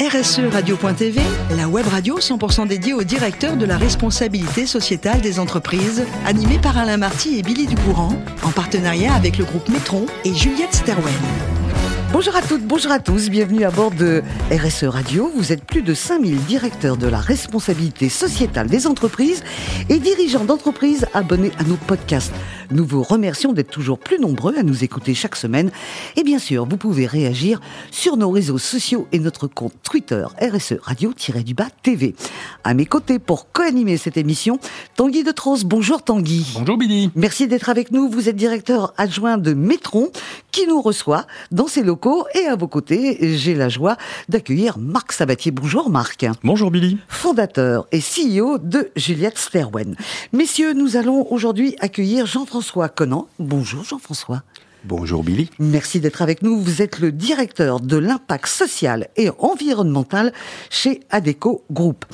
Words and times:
RSE 0.00 0.40
Radio.tv, 0.52 1.20
la 1.56 1.68
web 1.68 1.86
radio 1.86 2.18
100% 2.18 2.66
dédiée 2.66 2.94
aux 2.94 3.04
directeurs 3.04 3.56
de 3.56 3.64
la 3.64 3.78
responsabilité 3.78 4.66
sociétale 4.66 5.20
des 5.20 5.38
entreprises, 5.38 6.04
animée 6.26 6.58
par 6.58 6.76
Alain 6.76 6.96
Marty 6.96 7.38
et 7.38 7.42
Billy 7.42 7.66
Ducourant, 7.66 8.16
en 8.42 8.50
partenariat 8.50 9.14
avec 9.14 9.38
le 9.38 9.44
groupe 9.44 9.68
Metron 9.68 10.06
et 10.24 10.34
Juliette 10.34 10.74
Sterwen. 10.74 11.14
Bonjour 12.14 12.36
à 12.36 12.42
toutes, 12.42 12.62
bonjour 12.62 12.92
à 12.92 13.00
tous, 13.00 13.28
bienvenue 13.28 13.64
à 13.64 13.72
bord 13.72 13.90
de 13.90 14.22
RSE 14.48 14.84
Radio. 14.84 15.32
Vous 15.34 15.50
êtes 15.50 15.64
plus 15.64 15.82
de 15.82 15.94
5000 15.94 16.44
directeurs 16.44 16.96
de 16.96 17.08
la 17.08 17.18
responsabilité 17.18 18.08
sociétale 18.08 18.68
des 18.68 18.86
entreprises 18.86 19.42
et 19.88 19.98
dirigeants 19.98 20.44
d'entreprises 20.44 21.06
abonnés 21.12 21.50
à 21.58 21.64
nos 21.64 21.74
podcasts. 21.74 22.32
Nous 22.70 22.86
vous 22.86 23.02
remercions 23.02 23.52
d'être 23.52 23.70
toujours 23.70 23.98
plus 23.98 24.20
nombreux 24.20 24.56
à 24.56 24.62
nous 24.62 24.84
écouter 24.84 25.12
chaque 25.12 25.34
semaine. 25.34 25.72
Et 26.14 26.22
bien 26.22 26.38
sûr, 26.38 26.66
vous 26.66 26.76
pouvez 26.76 27.06
réagir 27.06 27.60
sur 27.90 28.16
nos 28.16 28.30
réseaux 28.30 28.58
sociaux 28.58 29.08
et 29.10 29.18
notre 29.18 29.48
compte 29.48 29.74
Twitter 29.82 30.24
RSE 30.40 30.74
Radio-du-Bas 30.82 31.68
TV. 31.82 32.14
À 32.62 32.74
mes 32.74 32.86
côtés 32.86 33.18
pour 33.18 33.50
co-animer 33.50 33.96
cette 33.96 34.16
émission, 34.16 34.60
Tanguy 34.94 35.24
de 35.24 35.32
Tros. 35.32 35.64
Bonjour 35.64 36.02
Tanguy. 36.02 36.46
Bonjour 36.54 36.78
Billy. 36.78 37.10
Merci 37.16 37.48
d'être 37.48 37.70
avec 37.70 37.90
nous. 37.90 38.08
Vous 38.08 38.28
êtes 38.28 38.36
directeur 38.36 38.94
adjoint 38.98 39.36
de 39.36 39.52
Metron 39.52 40.12
qui 40.52 40.68
nous 40.68 40.80
reçoit 40.80 41.26
dans 41.50 41.66
ses 41.66 41.82
locaux 41.82 42.03
et 42.34 42.46
à 42.46 42.56
vos 42.56 42.68
côtés, 42.68 43.36
j'ai 43.36 43.54
la 43.54 43.70
joie 43.70 43.96
d'accueillir 44.28 44.76
Marc 44.78 45.12
Sabatier. 45.12 45.50
Bonjour 45.50 45.88
Marc. 45.88 46.26
Bonjour 46.42 46.70
Billy. 46.70 46.98
Fondateur 47.08 47.86
et 47.92 48.00
CEO 48.00 48.58
de 48.58 48.90
Juliette 48.94 49.38
Sterwen. 49.38 49.96
Messieurs, 50.32 50.74
nous 50.74 50.96
allons 50.96 51.26
aujourd'hui 51.30 51.76
accueillir 51.80 52.26
Jean-François 52.26 52.90
Conan. 52.90 53.28
Bonjour 53.38 53.84
Jean-François. 53.84 54.42
Bonjour 54.86 55.24
Billy. 55.24 55.48
Merci 55.58 55.98
d'être 55.98 56.20
avec 56.20 56.42
nous. 56.42 56.60
Vous 56.60 56.82
êtes 56.82 56.98
le 56.98 57.10
directeur 57.10 57.80
de 57.80 57.96
l'impact 57.96 58.46
social 58.46 59.08
et 59.16 59.30
environnemental 59.38 60.30
chez 60.68 61.00
Adeco 61.08 61.64
Group. 61.70 62.04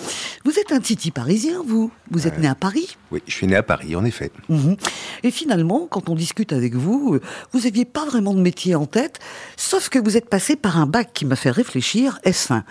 Vous 0.45 0.53
êtes 0.57 0.71
un 0.71 0.79
titi 0.79 1.11
parisien, 1.11 1.63
vous 1.67 1.91
Vous 2.13 2.29
êtes 2.29 2.39
né 2.39 2.47
à 2.47 2.55
Paris 2.55 2.97
Oui, 3.11 3.23
je 3.27 3.33
suis 3.33 3.49
né 3.49 3.57
à 3.57 3.65
Paris, 3.65 3.97
en 3.97 4.05
effet. 4.05 4.31
Mhm. 4.49 4.77
Et 5.25 5.33
finalement, 5.33 5.89
quand 5.91 6.09
on 6.09 6.15
discute 6.15 6.53
avec 6.53 6.77
vous, 6.77 7.15
euh, 7.15 7.21
vous 7.53 7.63
n'aviez 7.63 7.85
pas 7.85 8.05
vraiment 8.05 8.35
de 8.35 8.41
métier 8.41 8.77
en 8.77 8.87
tête, 8.87 9.19
sauf 9.57 9.89
que 9.89 9.99
vous 9.99 10.17
êtes 10.17 10.31
passé 10.31 10.55
par 10.55 10.79
un 10.79 10.87
bac 10.87 11.11
qui 11.13 11.25
m'a 11.25 11.37
fait 11.37 11.51
réfléchir, 11.51 12.21
S1. 12.25 12.63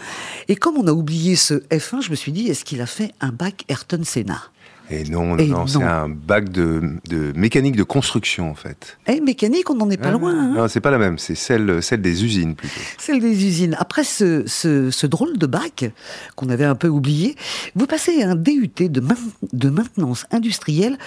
Et 0.47 0.55
comme 0.55 0.77
on 0.77 0.87
a 0.87 0.93
oublié 0.93 1.35
ce 1.35 1.55
F1, 1.69 2.01
je 2.01 2.11
me 2.11 2.15
suis 2.15 2.31
dit, 2.31 2.47
est-ce 2.47 2.63
qu'il 2.63 2.79
a 2.79 2.85
fait 2.85 3.11
un 3.19 3.33
bac 3.33 3.65
Ayrton 3.67 4.03
Senna? 4.05 4.41
Et 4.89 5.03
non, 5.09 5.35
non, 5.35 5.67
c'est 5.67 5.83
un 5.83 6.09
bac 6.09 6.49
de, 6.49 6.81
de, 7.07 7.31
mécanique 7.35 7.75
de 7.75 7.83
construction 7.83 8.49
en 8.49 8.55
fait. 8.55 8.97
Eh, 9.07 9.21
mécanique, 9.21 9.69
on 9.69 9.75
n'en 9.75 9.89
est 9.89 9.97
pas 9.97 10.09
Ah, 10.09 10.11
loin. 10.13 10.33
hein. 10.33 10.53
Non, 10.55 10.67
c'est 10.67 10.79
pas 10.81 10.91
la 10.91 10.97
même, 10.97 11.17
c'est 11.17 11.35
celle, 11.35 11.81
celle 11.83 12.01
des 12.01 12.23
usines 12.25 12.55
plutôt. 12.55 12.79
Celle 12.97 13.19
des 13.19 13.45
usines. 13.45 13.75
Après 13.79 14.03
ce, 14.03 14.43
ce, 14.47 14.89
ce 14.91 15.05
drôle 15.07 15.37
de 15.37 15.45
bac 15.45 15.91
qu'on 16.35 16.49
avait 16.49 16.65
un 16.65 16.75
peu 16.75 16.87
oublié, 16.87 17.35
vous 17.75 17.85
passez 17.85 18.23
un 18.23 18.35
DUT 18.35 18.71
de, 18.89 18.99
main- 19.01 19.15
de 19.53 19.69
maintenance 19.69 20.25
industrielle 20.31 20.97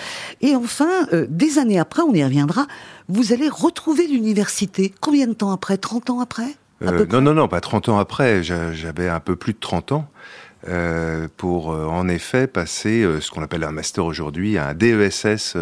et 0.40 0.54
enfin, 0.54 0.88
euh, 1.12 1.26
des 1.28 1.58
années 1.58 1.78
après, 1.80 2.02
on 2.02 2.14
y 2.14 2.22
reviendra, 2.22 2.66
vous 3.08 3.32
allez 3.32 3.48
retrouver 3.48 4.06
l'université. 4.06 4.92
Combien 5.00 5.26
de 5.26 5.32
temps 5.34 5.50
après? 5.50 5.76
30 5.76 6.10
ans 6.10 6.20
après? 6.20 6.54
Euh, 6.82 7.06
non, 7.12 7.20
non, 7.20 7.34
non, 7.34 7.48
pas 7.48 7.60
30 7.60 7.88
ans 7.88 7.98
après, 7.98 8.42
j'a- 8.42 8.72
j'avais 8.72 9.08
un 9.08 9.20
peu 9.20 9.36
plus 9.36 9.52
de 9.52 9.58
30 9.60 9.92
ans. 9.92 10.08
Euh, 10.68 11.26
pour 11.36 11.72
euh, 11.72 11.86
en 11.86 12.06
effet 12.06 12.46
passer 12.46 13.02
euh, 13.02 13.20
ce 13.20 13.32
qu'on 13.32 13.42
appelle 13.42 13.64
un 13.64 13.72
master 13.72 14.04
aujourd'hui, 14.04 14.58
un 14.58 14.74
DESS 14.74 15.56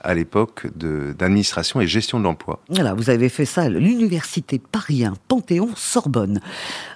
à 0.00 0.14
l'époque 0.14 0.68
d'administration 0.76 1.80
et 1.80 1.88
gestion 1.88 2.20
de 2.20 2.24
l'emploi. 2.24 2.60
Voilà, 2.68 2.94
vous 2.94 3.10
avez 3.10 3.28
fait 3.28 3.46
ça 3.46 3.62
à 3.62 3.68
l'université 3.68 4.60
Paris 4.60 5.04
1, 5.04 5.14
Panthéon-Sorbonne. 5.26 6.40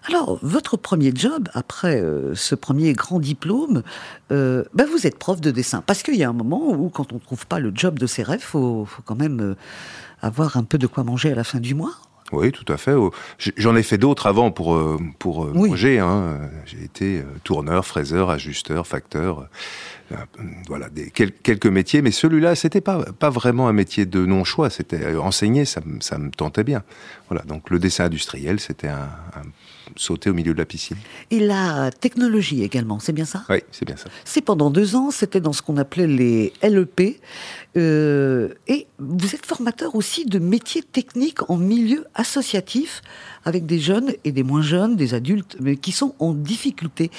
Alors, 0.07 0.39
votre 0.43 0.77
premier 0.77 1.13
job, 1.15 1.49
après 1.53 2.03
ce 2.35 2.55
premier 2.55 2.93
grand 2.93 3.19
diplôme, 3.19 3.83
ben 4.31 4.65
vous 4.75 5.07
êtes 5.07 5.19
prof 5.19 5.41
de 5.41 5.51
dessin. 5.51 5.83
Parce 5.85 6.03
qu'il 6.03 6.17
y 6.17 6.25
a 6.25 6.29
un 6.29 6.35
moment 6.35 6.71
où, 6.71 6.89
quand 6.89 7.13
on 7.13 7.17
ne 7.17 7.21
trouve 7.21 7.47
pas 7.47 7.59
le 7.59 7.73
job 7.75 7.99
de 7.99 8.07
ses 8.07 8.23
rêves, 8.23 8.41
faut, 8.41 8.85
faut 8.85 9.03
quand 9.05 9.17
même 9.17 9.57
avoir 10.23 10.57
un 10.57 10.65
peu 10.65 10.79
de 10.79 10.87
quoi 10.87 11.05
manger 11.05 11.33
à 11.33 11.35
la 11.35 11.45
fin 11.45 11.61
du 11.61 11.75
mois. 11.75 11.95
Oui, 12.33 12.53
tout 12.53 12.71
à 12.73 12.77
fait. 12.77 12.93
Oh, 12.93 13.11
J'en 13.57 13.75
ai 13.77 13.83
fait 13.83 13.99
d'autres 13.99 14.27
avant 14.27 14.51
pour 14.51 14.75
euh, 14.75 14.99
pour 15.19 15.45
euh, 15.45 15.53
Oui. 15.55 15.69
projet. 15.69 15.99
Hein. 15.99 16.39
J'ai 16.67 16.85
été 16.85 17.19
euh, 17.21 17.25
tourneur, 17.45 17.87
fraiseur, 17.87 18.31
ajusteur, 18.31 18.87
facteur. 18.87 19.49
Euh, 20.13 20.17
voilà, 20.67 20.89
des, 20.89 21.11
quel- 21.11 21.33
quelques 21.33 21.67
métiers. 21.67 22.03
Mais 22.03 22.11
celui-là, 22.11 22.55
c'était 22.55 22.81
pas 22.81 23.05
pas 23.19 23.31
vraiment 23.31 23.69
un 23.69 23.73
métier 23.73 24.07
de 24.07 24.25
non 24.27 24.45
choix. 24.45 24.71
C'était 24.71 25.03
euh, 25.05 25.21
enseigner, 25.21 25.65
ça, 25.65 25.81
me- 25.85 26.01
ça 26.01 26.19
me 26.19 26.31
tentait 26.31 26.65
bien. 26.65 26.83
Voilà. 27.29 27.43
Donc 27.45 27.71
le 27.71 27.79
dessin 27.79 28.05
industriel, 28.07 28.59
c'était 28.61 28.89
un, 28.89 29.09
un 29.37 29.43
sauter 29.97 30.31
au 30.31 30.35
milieu 30.35 30.53
de 30.53 30.59
la 30.59 30.65
piscine. 30.67 30.97
Et 31.31 31.41
la 31.41 31.91
technologie 31.91 32.63
également, 32.63 32.99
c'est 33.01 33.13
bien 33.13 33.25
ça? 33.25 33.45
Oui, 33.49 33.59
c'est 33.73 33.85
bien 33.87 33.97
ça. 33.97 34.09
C'est 34.25 34.43
pendant 34.43 34.71
deux 34.71 34.97
ans, 34.97 35.11
c'était 35.11 35.41
dans 35.41 35.53
ce 35.53 35.63
qu'on 35.63 35.77
appelait 35.79 36.07
les 36.07 36.53
LEP. 36.63 37.21
Euh, 37.77 38.49
et 38.67 38.87
vous 38.99 39.35
êtes 39.35 39.47
formateur 39.47 39.95
aussi 39.95 40.25
de 40.25 40.39
métiers 40.39 40.83
techniques 40.83 41.49
en 41.51 41.57
milieu 41.57 42.05
associatif, 42.15 43.03
avec 43.49 43.67
des 43.67 43.81
jeunes 43.81 44.13
et 44.25 44.31
des 44.31 44.43
moins 44.43 44.63
jeunes, 44.63 44.95
des 44.95 45.15
adultes, 45.15 45.57
mais 45.59 45.77
qui 45.77 45.91
sont 45.91 46.15
en 46.19 46.35
difficulté. 46.35 47.11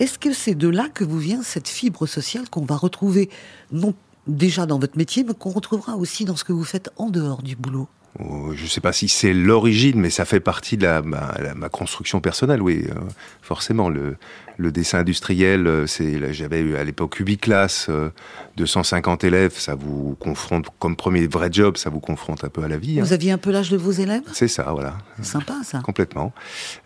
Est-ce 0.00 0.18
que 0.18 0.32
c'est 0.32 0.54
de 0.54 0.68
là 0.68 0.88
que 0.92 1.04
vous 1.04 1.18
vient 1.18 1.42
cette 1.42 1.68
fibre 1.68 2.06
sociale 2.06 2.50
qu'on 2.50 2.64
va 2.64 2.76
retrouver, 2.76 3.30
non 3.72 3.94
déjà 4.26 4.66
dans 4.66 4.80
votre 4.80 4.98
métier, 4.98 5.24
mais 5.24 5.34
qu'on 5.34 5.50
retrouvera 5.50 5.96
aussi 5.96 6.24
dans 6.24 6.34
ce 6.34 6.42
que 6.42 6.52
vous 6.52 6.64
faites 6.64 6.90
en 6.96 7.08
dehors 7.08 7.42
du 7.42 7.54
boulot? 7.54 7.88
Oh, 8.18 8.52
Je 8.54 8.64
ne 8.64 8.68
sais 8.68 8.80
pas 8.80 8.92
si 8.92 9.08
c'est 9.08 9.32
l'origine, 9.32 10.00
mais 10.00 10.10
ça 10.10 10.24
fait 10.24 10.40
partie 10.40 10.76
de 10.76 11.00
ma 11.02 11.68
construction 11.68 12.20
personnelle, 12.20 12.62
oui, 12.62 12.84
euh, 12.88 12.94
forcément. 13.42 13.88
Le, 13.88 14.16
le 14.58 14.72
dessin 14.72 14.98
industriel, 15.00 15.66
euh, 15.66 15.86
c'est, 15.86 16.32
j'avais 16.32 16.60
eu 16.60 16.76
à 16.76 16.84
l'époque 16.84 17.16
8 17.16 17.38
classes, 17.38 17.86
euh, 17.90 18.08
250 18.56 19.22
élèves, 19.24 19.52
ça 19.58 19.74
vous 19.74 20.16
confronte, 20.18 20.66
comme 20.78 20.96
premier 20.96 21.26
vrai 21.26 21.48
job, 21.52 21.76
ça 21.76 21.90
vous 21.90 22.00
confronte 22.00 22.42
un 22.44 22.48
peu 22.48 22.62
à 22.62 22.68
la 22.68 22.78
vie. 22.78 22.98
hein. 22.98 23.02
Vous 23.04 23.12
aviez 23.12 23.32
un 23.32 23.38
peu 23.38 23.50
l'âge 23.50 23.70
de 23.70 23.76
vos 23.76 23.90
élèves? 23.92 24.22
C'est 24.32 24.48
ça, 24.48 24.64
voilà, 24.72 24.96
C'est 25.18 25.26
sympa 25.26 25.54
ça. 25.62 25.80
complètement. 25.80 26.32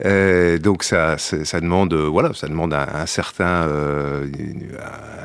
Euh, 0.04 0.58
donc 0.58 0.82
ça, 0.82 1.16
demande, 1.60 1.92
euh, 1.94 2.08
voilà, 2.08 2.32
ça 2.34 2.48
demande 2.48 2.74
un, 2.74 2.86
un 2.92 3.06
certain, 3.06 3.64
euh, 3.68 4.26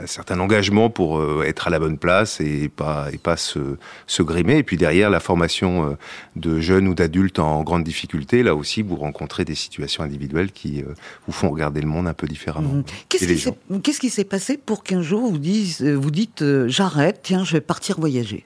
un 0.03 0.05
certain 0.07 0.39
engagement 0.39 0.89
pour 0.89 1.17
euh, 1.19 1.43
être 1.47 1.67
à 1.67 1.69
la 1.71 1.79
bonne 1.79 1.97
place 1.97 2.39
et 2.41 2.69
pas 2.69 3.07
et 3.11 3.17
pas 3.17 3.37
se, 3.37 3.59
se 4.05 4.21
grimer. 4.23 4.57
Et 4.57 4.63
puis 4.63 4.77
derrière, 4.77 5.09
la 5.09 5.19
formation 5.19 5.97
de 6.35 6.59
jeunes 6.59 6.87
ou 6.87 6.93
d'adultes 6.93 7.39
en 7.39 7.63
grande 7.63 7.83
difficulté, 7.83 8.43
là 8.43 8.53
aussi, 8.55 8.81
vous 8.81 8.95
rencontrez 8.95 9.45
des 9.45 9.55
situations 9.55 10.03
individuelles 10.03 10.51
qui 10.51 10.83
vous 11.25 11.33
font 11.33 11.49
regarder 11.49 11.81
le 11.81 11.87
monde 11.87 12.07
un 12.07 12.13
peu 12.13 12.27
différemment. 12.27 12.34
Mhm. 12.61 12.83
Qu'est-ce 13.09 13.99
qui 13.99 14.09
s'est- 14.09 14.23
passé 14.25 14.57
pour 14.57 14.83
qu'un 14.83 15.01
jour 15.01 15.29
vous, 15.31 15.37
dise- 15.37 15.81
euh, 15.83 15.93
vous 15.95 16.11
dites 16.11 16.41
euh, 16.41 16.67
j'arrête, 16.67 17.19
tiens, 17.23 17.43
je 17.43 17.53
vais 17.53 17.61
partir 17.61 17.99
voyager? 17.99 18.43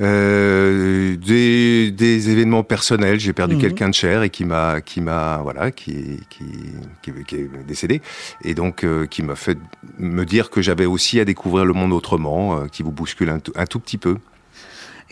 Euh, 0.00 1.16
des, 1.16 1.90
des 1.90 2.30
événements 2.30 2.62
personnels. 2.62 3.18
J'ai 3.18 3.32
perdu 3.32 3.56
Mhm. 3.56 3.60
quelqu'un 3.60 3.88
de 3.88 3.94
cher 3.94 4.22
et 4.22 4.30
qui 4.30 4.44
m'a, 4.44 4.80
qui 4.80 5.00
m'a, 5.00 5.38
voilà, 5.42 5.72
qui, 5.72 6.20
qui, 6.30 6.44
qui, 7.02 7.10
qui 7.26 7.34
est 7.34 7.50
décédé, 7.66 8.00
et 8.44 8.54
donc 8.54 8.84
euh, 8.84 9.06
qui 9.06 9.22
m'a 9.24 9.34
fait 9.34 9.58
me 9.98 10.24
dire 10.24 10.50
que 10.50 10.62
j'avais 10.62 10.86
aussi 10.86 11.18
à 11.18 11.24
découvrir 11.24 11.64
le 11.64 11.72
monde 11.72 11.92
autrement, 11.92 12.60
euh, 12.60 12.66
qui 12.66 12.84
vous 12.84 12.92
bouscule 12.92 13.28
un 13.30 13.66
tout 13.66 13.80
petit 13.80 13.98
peu. 13.98 14.18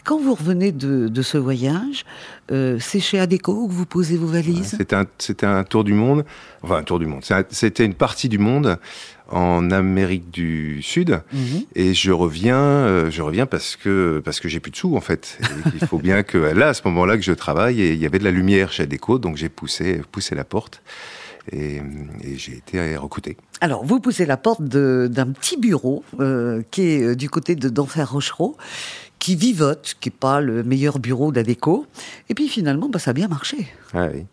Quand 0.06 0.20
vous 0.20 0.34
revenez 0.34 0.70
de, 0.70 1.08
de 1.08 1.22
ce 1.22 1.36
voyage, 1.36 2.04
euh, 2.52 2.78
c'est 2.80 3.00
chez 3.00 3.18
Adeco 3.18 3.66
que 3.66 3.72
vous 3.72 3.86
posez 3.86 4.16
vos 4.16 4.28
valises 4.28 4.76
C'était 4.78 4.94
un, 4.94 5.04
c'était 5.18 5.46
un 5.46 5.64
tour 5.64 5.82
du 5.82 5.94
monde, 5.94 6.24
enfin 6.62 6.76
un 6.76 6.82
tour 6.84 7.00
du 7.00 7.06
monde. 7.06 7.22
C'était 7.50 7.84
une 7.84 7.94
partie 7.94 8.28
du 8.28 8.38
monde 8.38 8.78
en 9.30 9.72
Amérique 9.72 10.30
du 10.30 10.80
Sud. 10.80 11.20
Mhm. 11.32 11.62
Et 11.74 11.92
je 11.92 12.12
reviens, 12.12 12.56
euh, 12.56 13.10
je 13.10 13.20
reviens 13.20 13.46
parce 13.46 13.74
que 13.74 14.22
parce 14.24 14.38
que 14.38 14.48
j'ai 14.48 14.60
plus 14.60 14.70
de 14.70 14.76
sous 14.76 14.94
en 14.96 15.00
fait. 15.00 15.38
Et 15.42 15.78
Il 15.80 15.86
faut 15.88 15.98
bien 15.98 16.22
que 16.22 16.38
là, 16.54 16.68
à 16.68 16.74
ce 16.74 16.82
moment-là, 16.84 17.16
que 17.16 17.24
je 17.24 17.32
travaille 17.32 17.80
et 17.82 17.92
il 17.92 17.98
y 17.98 18.06
avait 18.06 18.20
de 18.20 18.24
la 18.24 18.30
lumière 18.30 18.70
chez 18.70 18.84
Adeco, 18.84 19.18
donc 19.18 19.36
j'ai 19.36 19.48
poussé 19.48 20.00
poussé 20.12 20.36
la 20.36 20.44
porte 20.44 20.82
et, 21.50 21.76
et 22.22 22.36
j'ai 22.36 22.56
été 22.58 22.96
recruté. 22.96 23.36
Alors, 23.60 23.84
vous 23.84 24.00
poussez 24.00 24.26
la 24.26 24.36
porte 24.36 24.62
de- 24.62 25.08
d'un 25.10 25.26
petit 25.32 25.56
bureau 25.56 26.04
euh, 26.20 26.62
qui 26.70 26.82
est 26.82 27.16
du 27.16 27.30
côté 27.30 27.54
de 27.54 27.68
d'Enfer 27.68 28.10
Rochereau, 28.12 28.56
qui 29.18 29.34
vivote, 29.36 29.96
qui 30.00 30.08
n'est 30.10 30.14
pas 30.18 30.40
le 30.40 30.62
meilleur 30.62 30.98
bureau 30.98 31.32
d'Adeco. 31.32 31.86
Et 32.28 32.34
puis 32.34 32.48
finalement, 32.48 32.88
bah, 32.88 32.98
ça 32.98 33.10
a 33.10 33.14
bien 33.14 33.28
marché. 33.28 33.68
Ah 33.94 34.08
oui. 34.12 34.24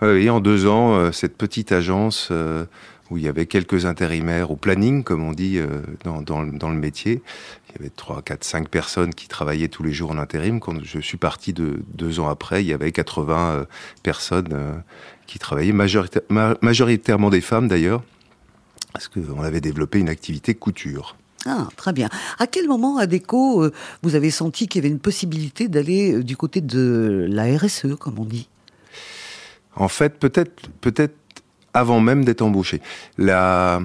Ah 0.00 0.08
oui, 0.12 0.28
en 0.28 0.40
deux 0.40 0.66
ans, 0.66 0.94
euh, 0.96 1.12
cette 1.12 1.36
petite 1.36 1.70
agence 1.72 2.28
euh, 2.30 2.66
où 3.10 3.16
il 3.16 3.22
y 3.24 3.28
avait 3.28 3.46
quelques 3.46 3.86
intérimaires 3.86 4.50
au 4.50 4.56
planning, 4.56 5.04
comme 5.04 5.22
on 5.22 5.32
dit 5.32 5.58
euh, 5.58 5.68
dans, 6.04 6.20
dans, 6.20 6.42
le- 6.42 6.76
métier. 6.76 7.22
Il 7.68 7.76
y 7.76 7.78
avait 7.80 7.90
trois, 7.94 8.20
quatre, 8.22 8.44
cinq 8.44 8.68
personnes 8.68 9.14
qui 9.14 9.28
travaillaient 9.28 9.68
tous 9.68 9.82
les 9.84 9.92
jours 9.92 10.10
en 10.10 10.18
intérim. 10.18 10.58
Quand 10.60 10.82
je 10.82 10.98
suis 11.00 11.16
parti 11.16 11.52
de 11.52 11.80
deux 11.94 12.18
ans 12.20 12.28
après, 12.28 12.62
il 12.62 12.66
y 12.68 12.72
avait 12.72 12.92
80 12.92 13.50
euh, 13.52 13.64
personnes 14.02 14.82
qui 15.26 15.38
travaillaient, 15.38 15.72
majorita- 15.72 16.22
ma- 16.28 16.56
majoritairement 16.60 17.30
des 17.30 17.40
femmes 17.40 17.68
d'ailleurs, 17.68 18.02
parce 18.92 19.08
qu'on 19.08 19.42
avait 19.42 19.60
développé 19.60 19.98
une 20.00 20.08
activité 20.08 20.54
couture. 20.54 21.16
Ah, 21.46 21.68
très 21.76 21.92
bien. 21.92 22.08
À 22.38 22.46
quel 22.46 22.66
moment, 22.68 22.96
Adeco, 22.96 23.62
euh, 23.62 23.72
vous 24.02 24.14
avez 24.14 24.30
senti 24.30 24.66
qu'il 24.66 24.82
y 24.82 24.86
avait 24.86 24.92
une 24.92 25.00
possibilité 25.00 25.68
d'aller 25.68 26.14
euh, 26.14 26.24
du 26.24 26.36
côté 26.36 26.60
de 26.60 27.26
la 27.28 27.56
RSE, 27.56 27.96
comme 27.98 28.18
on 28.18 28.24
dit? 28.24 28.48
En 29.76 29.88
fait, 29.88 30.18
peut-être, 30.18 30.70
peut-être 30.80 31.16
avant 31.74 32.00
même 32.00 32.24
d'être 32.24 32.40
embauché. 32.40 32.80
La, 33.18 33.82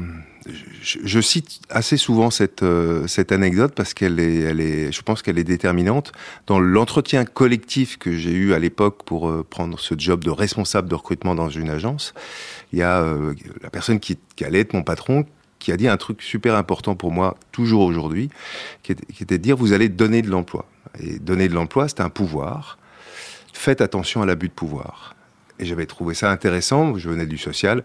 je, 0.82 1.20
cite 1.20 1.60
assez 1.70 1.98
souvent 1.98 2.30
cette, 2.30 2.64
euh, 2.64 3.08
cette 3.08 3.34
anecdote 3.34 3.74
parce 3.76 3.94
qu'elle 3.94 4.20
est, 4.20 4.92
je 4.92 5.02
pense 5.02 5.22
qu'elle 5.22 5.40
est 5.40 5.44
déterminante. 5.44 6.14
Dans 6.48 6.60
l'entretien 6.60 7.26
collectif 7.26 7.98
que 7.98 8.16
j'ai 8.16 8.32
eu 8.32 8.54
à 8.54 8.60
l'époque 8.60 9.04
pour 9.04 9.44
prendre 9.46 9.80
ce 9.80 9.96
job 9.98 10.24
de 10.24 10.30
responsable 10.30 10.88
de 10.88 10.96
recrutement 10.96 11.36
dans 11.36 11.50
une 11.50 11.70
agence, 11.70 12.14
il 12.72 12.80
y 12.80 12.84
a 12.84 13.04
la 13.62 13.70
personne 13.70 14.00
qui, 14.00 14.18
allait 14.46 14.60
être 14.60 14.74
mon 14.74 14.84
patron 14.84 15.26
qui 15.60 15.72
a 15.72 15.78
dit 15.78 15.88
un 15.88 15.98
truc 15.98 16.22
super 16.22 16.56
important 16.56 16.96
pour 16.96 17.12
moi, 17.12 17.38
toujours 17.52 17.84
aujourd'hui, 17.84 18.30
qui, 18.84 18.94
était 18.94 19.38
de 19.38 19.44
dire 19.44 19.58
vous 19.58 19.74
allez 19.74 19.90
donner 19.90 20.22
de 20.22 20.30
l'emploi. 20.30 20.66
Et 21.00 21.20
donner 21.20 21.48
de 21.48 21.54
l'emploi, 21.54 21.88
c'est 21.88 22.02
un 22.02 22.10
pouvoir. 22.10 22.80
Faites 23.54 23.82
attention 23.82 24.22
à 24.22 24.26
l'abus 24.26 24.48
de 24.48 24.54
pouvoir. 24.54 25.16
Et 25.62 25.66
j'avais 25.66 25.86
trouvé 25.86 26.14
ça 26.14 26.32
intéressant. 26.32 26.98
Je 26.98 27.10
venais 27.10 27.26
du 27.26 27.38
social, 27.38 27.84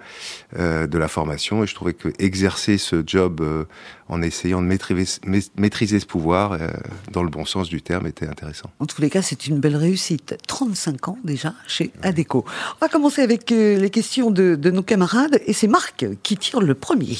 euh, 0.56 0.86
de 0.86 0.96
la 0.96 1.08
formation, 1.08 1.64
et 1.64 1.66
je 1.66 1.74
trouvais 1.74 1.92
que 1.92 2.08
exercer 2.20 2.78
ce 2.78 3.02
job 3.04 3.40
euh, 3.40 3.64
en 4.08 4.22
essayant 4.22 4.62
de 4.62 4.66
maîtriser, 4.68 5.20
maîtriser 5.56 5.98
ce 5.98 6.06
pouvoir, 6.06 6.52
euh, 6.52 6.68
dans 7.10 7.24
le 7.24 7.30
bon 7.30 7.44
sens 7.44 7.68
du 7.68 7.82
terme, 7.82 8.06
était 8.06 8.28
intéressant. 8.28 8.70
En 8.78 8.86
tous 8.86 9.00
les 9.00 9.10
cas, 9.10 9.22
c'est 9.22 9.48
une 9.48 9.58
belle 9.58 9.74
réussite. 9.74 10.36
35 10.46 11.08
ans 11.08 11.18
déjà 11.24 11.52
chez 11.66 11.90
Adeco. 12.02 12.44
On 12.46 12.84
va 12.84 12.88
commencer 12.88 13.22
avec 13.22 13.50
les 13.50 13.90
questions 13.90 14.30
de, 14.30 14.54
de, 14.54 14.70
nos 14.70 14.84
camarades, 14.84 15.40
et 15.44 15.52
c'est 15.52 15.66
Marc 15.68 16.06
qui 16.22 16.36
tire 16.36 16.60
le 16.60 16.74
premier. 16.74 17.18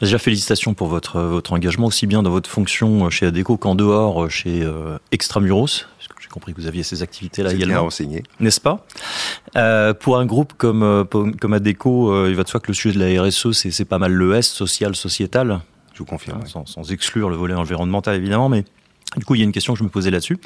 Déjà, 0.00 0.18
félicitations 0.18 0.74
pour 0.74 0.88
votre, 0.88 1.20
votre 1.20 1.52
engagement, 1.52 1.86
aussi 1.86 2.06
bien 2.06 2.22
dans 2.22 2.30
votre 2.30 2.50
fonction 2.50 3.08
chez 3.10 3.26
Adeco 3.26 3.56
qu'en 3.56 3.74
dehors 3.74 4.30
chez 4.30 4.62
euh, 4.62 4.98
Extramuros 5.10 5.86
compris 6.36 6.52
que 6.52 6.60
vous 6.60 6.66
aviez 6.66 6.82
ces 6.82 7.02
activités-là 7.02 7.54
également. 7.54 7.74
bien 7.74 7.80
renseigné. 7.80 8.22
N'est-ce 8.40 8.60
pas? 8.60 8.84
Euh, 9.56 9.94
Pour 9.94 10.18
un 10.18 10.26
groupe 10.26 10.52
comme, 10.58 10.82
euh, 10.82 11.04
comme 11.04 11.52
ADECO, 11.54 12.12
euh, 12.12 12.28
il 12.28 12.36
va 12.36 12.42
de 12.42 12.48
soi 12.48 12.60
que 12.60 12.68
le 12.68 12.74
sujet 12.74 12.98
de 12.98 13.02
la 13.02 13.22
RSE, 13.22 13.52
c'est 13.52 13.84
pas 13.86 13.98
mal 13.98 14.12
le 14.12 14.34
S, 14.34 14.46
social, 14.46 14.94
sociétal. 14.94 15.60
Je 15.94 16.00
vous 16.00 16.04
confirme. 16.04 16.44
Sans, 16.44 16.66
sans, 16.66 16.92
exclure 16.92 17.30
le 17.30 17.36
volet 17.36 17.54
environnemental, 17.54 18.16
évidemment, 18.16 18.50
mais 18.50 18.66
du 19.16 19.24
coup, 19.24 19.34
il 19.34 19.38
y 19.38 19.40
a 19.42 19.44
une 19.44 19.52
question 19.52 19.72
que 19.72 19.78
je 19.78 19.84
me 19.84 19.88
posais 19.88 20.10
là-dessus. 20.10 20.38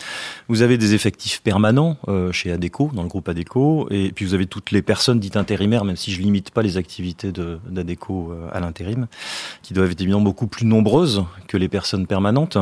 Vous 0.49 0.63
avez 0.63 0.79
des 0.79 0.95
effectifs 0.95 1.43
permanents 1.43 1.97
euh, 2.09 2.31
chez 2.31 2.53
ADECO, 2.53 2.91
dans 2.93 3.03
le 3.03 3.09
groupe 3.09 3.29
ADECO, 3.29 3.89
et 3.91 4.13
puis 4.13 4.25
vous 4.25 4.35
avez 4.35 4.47
toutes 4.47 4.71
les 4.71 4.83
personnes 4.83 5.19
dites 5.19 5.37
intérimaires, 5.37 5.85
même 5.85 5.97
si 5.97 6.13
je 6.13 6.21
limite 6.21 6.51
pas 6.51 6.63
les 6.63 6.77
activités 6.77 7.33
d'ADECO 7.33 8.33
euh, 8.33 8.49
à 8.53 8.61
l'intérim, 8.61 9.09
qui 9.63 9.75
doivent 9.75 9.91
être 9.91 10.01
évidemment 10.01 10.23
beaucoup 10.23 10.47
plus 10.47 10.67
nombreuses 10.67 11.25
que 11.49 11.57
les 11.57 11.69
personnes 11.69 12.07
permanentes. 12.07 12.59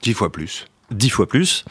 Dix 0.00 0.14
fois 0.14 0.32
plus 0.32 0.66
dix 0.92 1.10
fois 1.10 1.26
plus, 1.26 1.64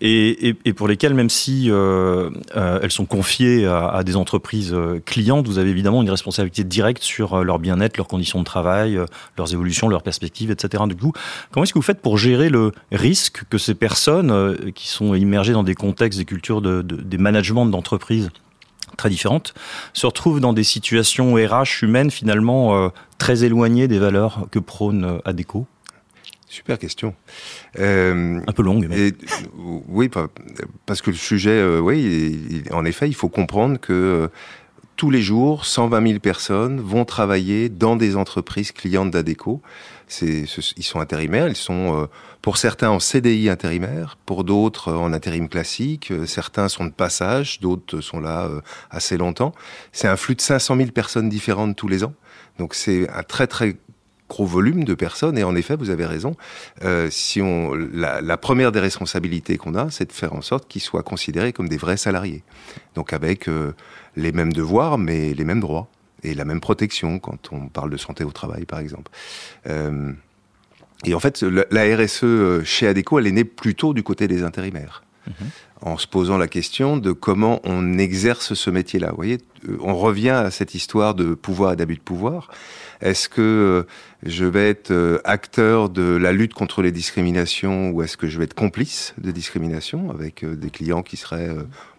et, 0.00 0.54
pour 0.76 0.88
lesquelles, 0.88 1.14
même 1.14 1.30
si 1.30 1.70
euh, 1.70 2.30
euh, 2.56 2.80
elles 2.82 2.90
sont 2.90 3.06
confiées 3.06 3.66
à, 3.66 4.02
des 4.04 4.16
entreprises 4.16 4.72
euh, 4.72 5.00
clientes, 5.04 5.46
vous 5.46 5.58
avez 5.58 5.70
évidemment 5.70 6.02
une 6.02 6.10
responsabilité 6.10 6.64
directe 6.64 7.02
sur 7.02 7.44
leur 7.44 7.58
bien-être, 7.58 7.96
leurs 7.96 8.08
conditions 8.08 8.38
de 8.38 8.44
travail, 8.44 8.98
leurs 9.36 9.52
évolutions, 9.52 9.88
leurs 9.88 10.02
perspectives, 10.02 10.50
etc. 10.50 10.84
Du 10.86 10.96
coup, 10.96 11.12
comment 11.50 11.64
est-ce 11.64 11.72
que 11.72 11.78
vous 11.78 11.84
faites 11.84 12.00
pour 12.00 12.18
gérer 12.18 12.48
le 12.48 12.72
risque 12.92 13.42
que 13.50 13.58
ces 13.58 13.74
personnes 13.74 14.72
qui 14.74 14.88
sont 14.88 15.14
immergées 15.14 15.52
dans 15.52 15.64
des 15.64 15.74
contextes, 15.74 16.18
des 16.18 16.24
cultures, 16.24 16.62
de 16.62 16.82
des 16.82 17.18
managements 17.18 17.66
d'entreprises 17.66 18.30
très 18.96 19.10
différentes, 19.10 19.54
se 19.92 20.06
retrouvent 20.06 20.40
dans 20.40 20.52
des 20.52 20.64
situations 20.64 21.34
RH 21.34 21.82
humaines 21.82 22.10
finalement 22.10 22.90
très 23.18 23.44
éloignées 23.44 23.88
des 23.88 23.98
valeurs 23.98 24.46
que 24.50 24.58
prône 24.58 25.20
ADECO 25.24 25.66
Super 26.48 26.78
question. 26.78 27.14
Euh, 27.78 28.40
un 28.46 28.52
peu 28.52 28.62
longue. 28.62 28.86
Mais... 28.88 29.08
Et, 29.08 29.14
oui, 29.86 30.10
parce 30.86 31.02
que 31.02 31.10
le 31.10 31.16
sujet, 31.16 31.50
euh, 31.50 31.78
oui, 31.78 32.42
il, 32.50 32.72
en 32.72 32.86
effet, 32.86 33.06
il 33.06 33.14
faut 33.14 33.28
comprendre 33.28 33.78
que 33.78 33.92
euh, 33.92 34.28
tous 34.96 35.10
les 35.10 35.20
jours, 35.20 35.66
120 35.66 36.06
000 36.06 36.20
personnes 36.20 36.80
vont 36.80 37.04
travailler 37.04 37.68
dans 37.68 37.96
des 37.96 38.16
entreprises 38.16 38.72
clientes 38.72 39.10
d'ADECO. 39.10 39.60
ils 40.22 40.48
sont 40.48 41.00
intérimaires, 41.00 41.48
ils 41.48 41.54
sont 41.54 42.08
pour 42.42 42.56
certains 42.56 42.90
en 42.90 42.98
CDI 42.98 43.48
intérimaire, 43.48 44.18
pour 44.26 44.42
d'autres 44.42 44.92
en 44.92 45.12
intérim 45.12 45.48
classique, 45.48 46.12
certains 46.26 46.68
sont 46.68 46.86
de 46.86 46.90
passage, 46.90 47.60
d'autres 47.60 48.00
sont 48.00 48.18
là 48.18 48.50
assez 48.90 49.16
longtemps. 49.16 49.52
C'est 49.92 50.08
un 50.08 50.16
flux 50.16 50.34
de 50.34 50.40
500 50.40 50.76
000 50.76 50.90
personnes 50.90 51.28
différentes 51.28 51.76
tous 51.76 51.86
les 51.86 52.02
ans. 52.02 52.14
Donc 52.58 52.74
c'est 52.74 53.08
un 53.10 53.22
très 53.22 53.46
très 53.46 53.76
gros 54.28 54.46
volume 54.46 54.84
de 54.84 54.94
personnes. 54.94 55.38
Et 55.38 55.44
en 55.44 55.56
effet, 55.56 55.76
vous 55.76 55.90
avez 55.90 56.06
raison. 56.06 56.36
Euh, 56.84 57.08
si 57.10 57.40
on, 57.40 57.74
la, 57.74 58.36
première 58.36 58.72
des 58.72 58.80
responsabilités 58.80 59.56
qu'on 59.56 59.74
a, 59.74 59.90
c'est 59.90 60.06
de 60.06 60.12
faire 60.12 60.34
en 60.34 60.42
sorte 60.42 60.68
qu'ils 60.68 60.82
soient 60.82 61.02
considérés 61.02 61.52
comme 61.52 61.68
des 61.68 61.76
vrais 61.76 61.96
salariés. 61.96 62.42
Donc 62.94 63.12
avec 63.12 63.48
euh, 63.48 63.72
les 64.16 64.32
mêmes 64.32 64.52
devoirs, 64.52 64.98
mais 64.98 65.34
les 65.34 65.44
mêmes 65.44 65.60
droits 65.60 65.88
et 66.22 66.34
la 66.34 66.44
même 66.44 66.60
protection 66.60 67.18
quand 67.18 67.52
on 67.52 67.68
parle 67.68 67.90
de 67.90 67.96
santé 67.96 68.24
au 68.24 68.32
travail, 68.32 68.64
par 68.64 68.80
exemple. 68.80 69.10
Euh, 69.66 70.12
et 71.04 71.14
en 71.14 71.20
fait, 71.20 71.42
la, 71.42 71.96
RSE 71.96 72.64
chez 72.64 72.88
Adeco, 72.88 73.18
elle 73.18 73.28
est 73.28 73.32
née 73.32 73.44
plutôt 73.44 73.94
du 73.94 74.02
côté 74.02 74.26
des 74.26 74.42
intérimaires. 74.42 75.04
Mmh 75.26 75.32
en 75.82 75.96
se 75.96 76.06
posant 76.06 76.38
la 76.38 76.48
question 76.48 76.96
de 76.96 77.12
comment 77.12 77.60
on 77.64 77.98
exerce 77.98 78.54
ce 78.54 78.70
métier-là. 78.70 79.10
Vous 79.10 79.16
voyez, 79.16 79.38
euh, 79.68 79.76
on 79.80 79.96
revient 79.96 80.30
à 80.30 80.50
cette 80.50 80.74
histoire 80.74 81.14
de 81.14 81.34
pouvoir 81.34 81.72
et 81.72 81.76
d'abus 81.76 81.96
de 81.96 82.00
pouvoir. 82.00 82.50
Est-ce 83.00 83.28
que 83.28 83.40
euh, 83.40 83.82
je 84.24 84.44
vais 84.44 84.68
être 84.68 84.90
euh, 84.90 85.18
acteur 85.24 85.88
de 85.88 86.16
la 86.16 86.32
lutte 86.32 86.54
contre 86.54 86.82
les 86.82 86.92
discriminations 86.92 87.90
ou 87.90 88.02
est-ce 88.02 88.16
que 88.16 88.26
je 88.26 88.38
vais 88.38 88.44
être 88.44 88.54
complice 88.54 89.14
de 89.18 89.30
discrimination 89.30 90.10
avec 90.10 90.44
des 90.44 90.70
clients 90.70 91.02
qui 91.02 91.16
seraient 91.16 91.54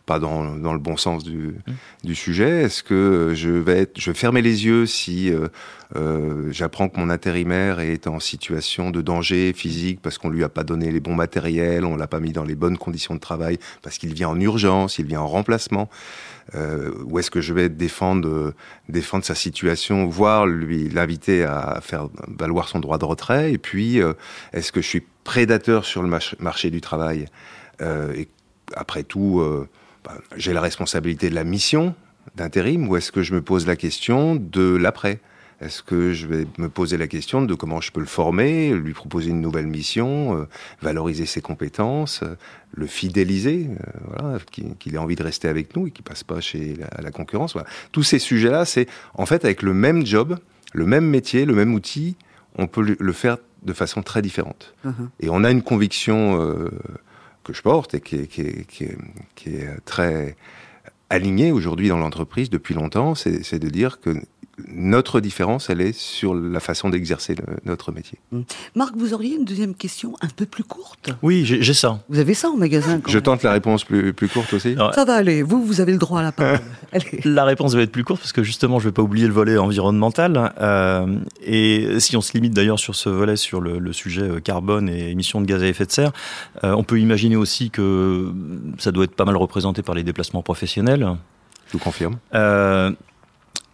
pas 0.09 0.17
dans, 0.17 0.55
dans, 0.55 0.73
le 0.73 0.79
bon 0.79 0.97
sens 0.97 1.23
du, 1.23 1.37
mmh. 1.37 1.73
du 2.03 2.15
sujet. 2.15 2.63
Est-ce 2.63 2.81
que 2.81 3.33
je 3.35 3.51
vais, 3.51 3.81
être, 3.81 4.01
je 4.01 4.09
vais 4.09 4.17
fermer 4.17 4.41
les 4.41 4.65
yeux 4.65 4.87
si 4.87 5.31
euh, 5.31 5.49
euh, 5.95 6.49
j'apprends 6.51 6.89
que 6.89 6.99
mon 6.99 7.11
intérimaire 7.11 7.79
est 7.79 8.07
en 8.07 8.19
situation 8.19 8.89
de 8.89 9.01
danger 9.01 9.53
physique 9.53 9.99
parce 10.01 10.17
qu'on 10.17 10.29
lui 10.29 10.43
a 10.43 10.49
pas 10.49 10.63
donné 10.63 10.91
les 10.91 10.99
bons 10.99 11.13
matériels, 11.13 11.85
on 11.85 11.95
l'a 11.95 12.07
pas 12.07 12.19
mis 12.19 12.31
dans 12.31 12.43
les 12.43 12.55
bonnes 12.55 12.79
conditions 12.79 13.13
de 13.13 13.19
travail, 13.19 13.59
parce 13.83 13.99
qu'il 13.99 14.15
vient 14.15 14.29
en 14.29 14.39
urgence, 14.39 14.97
il 14.97 15.05
vient 15.05 15.21
en 15.21 15.27
remplacement 15.27 15.89
euh, 16.55 16.89
Ou 17.05 17.19
est-ce 17.19 17.29
que 17.29 17.41
je 17.41 17.53
vais 17.53 17.69
défendre, 17.69 18.55
défendre 18.87 19.23
sa 19.23 19.35
situation, 19.35 20.07
voire 20.07 20.47
lui 20.47 20.89
l'inviter 20.89 21.43
à 21.43 21.81
faire 21.83 22.07
valoir 22.27 22.67
son 22.67 22.79
droit 22.79 22.97
de 22.97 23.05
retrait? 23.05 23.53
Et 23.53 23.59
puis, 23.59 24.01
euh, 24.01 24.13
est-ce 24.53 24.71
que 24.71 24.81
je 24.81 24.87
suis 24.87 25.03
prédateur 25.23 25.85
sur 25.85 26.01
le 26.01 26.09
marché 26.39 26.71
du 26.71 26.81
travail? 26.81 27.25
Euh, 27.81 28.13
et 28.13 28.27
après 28.75 29.03
tout, 29.03 29.39
euh, 29.39 29.67
bah, 30.03 30.17
j'ai 30.35 30.53
la 30.53 30.61
responsabilité 30.61 31.29
de 31.29 31.35
la 31.35 31.43
mission 31.43 31.95
d'intérim 32.35 32.87
ou 32.87 32.95
est-ce 32.95 33.11
que 33.11 33.23
je 33.23 33.33
me 33.33 33.41
pose 33.41 33.65
la 33.67 33.75
question 33.75 34.35
de 34.35 34.75
l'après? 34.75 35.19
Est-ce 35.61 35.83
que 35.83 36.13
je 36.13 36.25
vais 36.25 36.47
me 36.57 36.69
poser 36.69 36.97
la 36.97 37.07
question 37.07 37.41
de 37.41 37.53
comment 37.53 37.81
je 37.81 37.91
peux 37.91 37.99
le 37.99 38.05
former, 38.05 38.73
lui 38.73 38.93
proposer 38.93 39.29
une 39.31 39.41
nouvelle 39.41 39.67
mission, 39.67 40.37
euh, 40.37 40.47
valoriser 40.81 41.25
ses 41.25 41.41
compétences, 41.41 42.21
euh, 42.23 42.35
le 42.71 42.87
fidéliser, 42.87 43.67
euh, 43.69 43.99
voilà, 44.07 44.39
qu'il 44.79 44.95
ait 44.95 44.97
envie 44.97 45.17
de 45.17 45.23
rester 45.23 45.49
avec 45.49 45.75
nous 45.75 45.87
et 45.87 45.91
qu'il 45.91 46.05
passe 46.05 46.23
pas 46.23 46.39
chez 46.39 46.75
la, 46.75 47.01
la 47.01 47.11
concurrence. 47.11 47.53
Voilà. 47.53 47.67
Tous 47.91 48.03
ces 48.03 48.19
sujets-là, 48.19 48.63
c'est 48.63 48.87
en 49.15 49.25
fait 49.25 49.43
avec 49.43 49.61
le 49.61 49.73
même 49.73 50.05
job, 50.05 50.37
le 50.73 50.85
même 50.85 51.05
métier, 51.05 51.43
le 51.43 51.55
même 51.55 51.73
outil, 51.73 52.15
on 52.55 52.67
peut 52.67 52.95
le 52.97 53.13
faire 53.13 53.37
de 53.63 53.73
façon 53.73 54.01
très 54.01 54.21
différente. 54.21 54.73
Uh 54.85 54.89
-huh. 54.89 55.09
Et 55.19 55.29
on 55.29 55.43
a 55.43 55.51
une 55.51 55.61
conviction 55.61 56.39
que 57.49 57.57
je 57.57 57.61
porte 57.61 57.95
et 57.95 58.01
qui 58.01 58.15
est, 58.15 58.27
qui 58.27 58.83
est, 58.83 59.85
très 59.85 60.35
alignée 61.09 61.51
aujourd'hui 61.51 61.89
dans 61.89 61.97
l'entreprise 61.97 62.49
depuis 62.49 62.75
longtemps, 62.75 63.15
c'est 63.15 63.59
de 63.59 63.69
dire 63.69 63.99
que 63.99 64.15
notre 64.67 65.19
différence, 65.19 65.69
elle 65.69 65.81
est 65.81 65.97
sur 65.97 66.33
la 66.33 66.59
façon 66.59 66.89
d'exercer 66.89 67.35
notre 67.65 67.91
métier. 67.91 68.19
Mmh. 68.31 68.41
Marc, 68.75 68.95
vous 68.95 69.13
auriez 69.13 69.35
une 69.35 69.45
deuxième 69.45 69.75
question 69.75 70.13
un 70.21 70.27
peu 70.27 70.45
plus 70.45 70.63
courte? 70.63 71.11
Oui, 71.21 71.43
j'ai 71.45 71.73
ça. 71.73 71.99
Vous 72.09 72.19
avez 72.19 72.33
ça 72.33 72.49
en 72.49 72.57
magasin 72.57 73.01
Je 73.07 73.13
même. 73.13 73.23
tente 73.23 73.43
la 73.43 73.51
réponse 73.51 73.83
plus, 73.83 74.13
plus 74.13 74.27
courte 74.27 74.53
aussi. 74.53 74.69
Ouais. 74.69 74.93
Ça 74.93 75.05
va 75.05 75.15
aller, 75.15 75.43
vous, 75.43 75.63
vous 75.63 75.81
avez 75.81 75.91
le 75.91 75.97
droit 75.97 76.19
à 76.19 76.23
la 76.23 76.31
parole. 76.31 76.59
la 77.23 77.45
réponse 77.45 77.73
va 77.75 77.81
être 77.81 77.91
plus 77.91 78.03
courte 78.03 78.21
parce 78.21 78.33
que 78.33 78.43
justement, 78.43 78.79
je 78.79 78.85
ne 78.85 78.89
vais 78.89 78.93
pas 78.93 79.01
oublier 79.01 79.27
le 79.27 79.33
volet 79.33 79.57
environnemental. 79.57 80.53
Euh, 80.59 81.19
et 81.43 81.99
si 81.99 82.17
on 82.17 82.21
se 82.21 82.33
limite 82.33 82.53
d'ailleurs 82.53 82.79
sur 82.79 82.95
ce 82.95 83.09
volet, 83.09 83.35
sur 83.35 83.61
le, 83.61 83.79
le, 83.79 83.93
sujet 83.93 84.41
carbone 84.43 84.87
et 84.89 85.09
émissions 85.09 85.41
de 85.41 85.45
gaz 85.45 85.63
à 85.63 85.67
effet 85.67 85.85
de 85.85 85.91
serre, 85.91 86.11
euh, 86.63 86.73
on 86.73 86.83
peut 86.83 86.99
imaginer 86.99 87.35
aussi 87.35 87.69
que 87.69 88.31
ça 88.77 88.91
doit 88.91 89.05
être 89.05 89.15
pas 89.15 89.25
mal 89.25 89.37
représenté 89.37 89.81
par 89.81 89.95
les 89.95 90.03
déplacements 90.03 90.43
professionnels. 90.43 91.15
Je 91.67 91.73
vous 91.73 91.83
confirme. 91.83 92.17
Euh, 92.33 92.91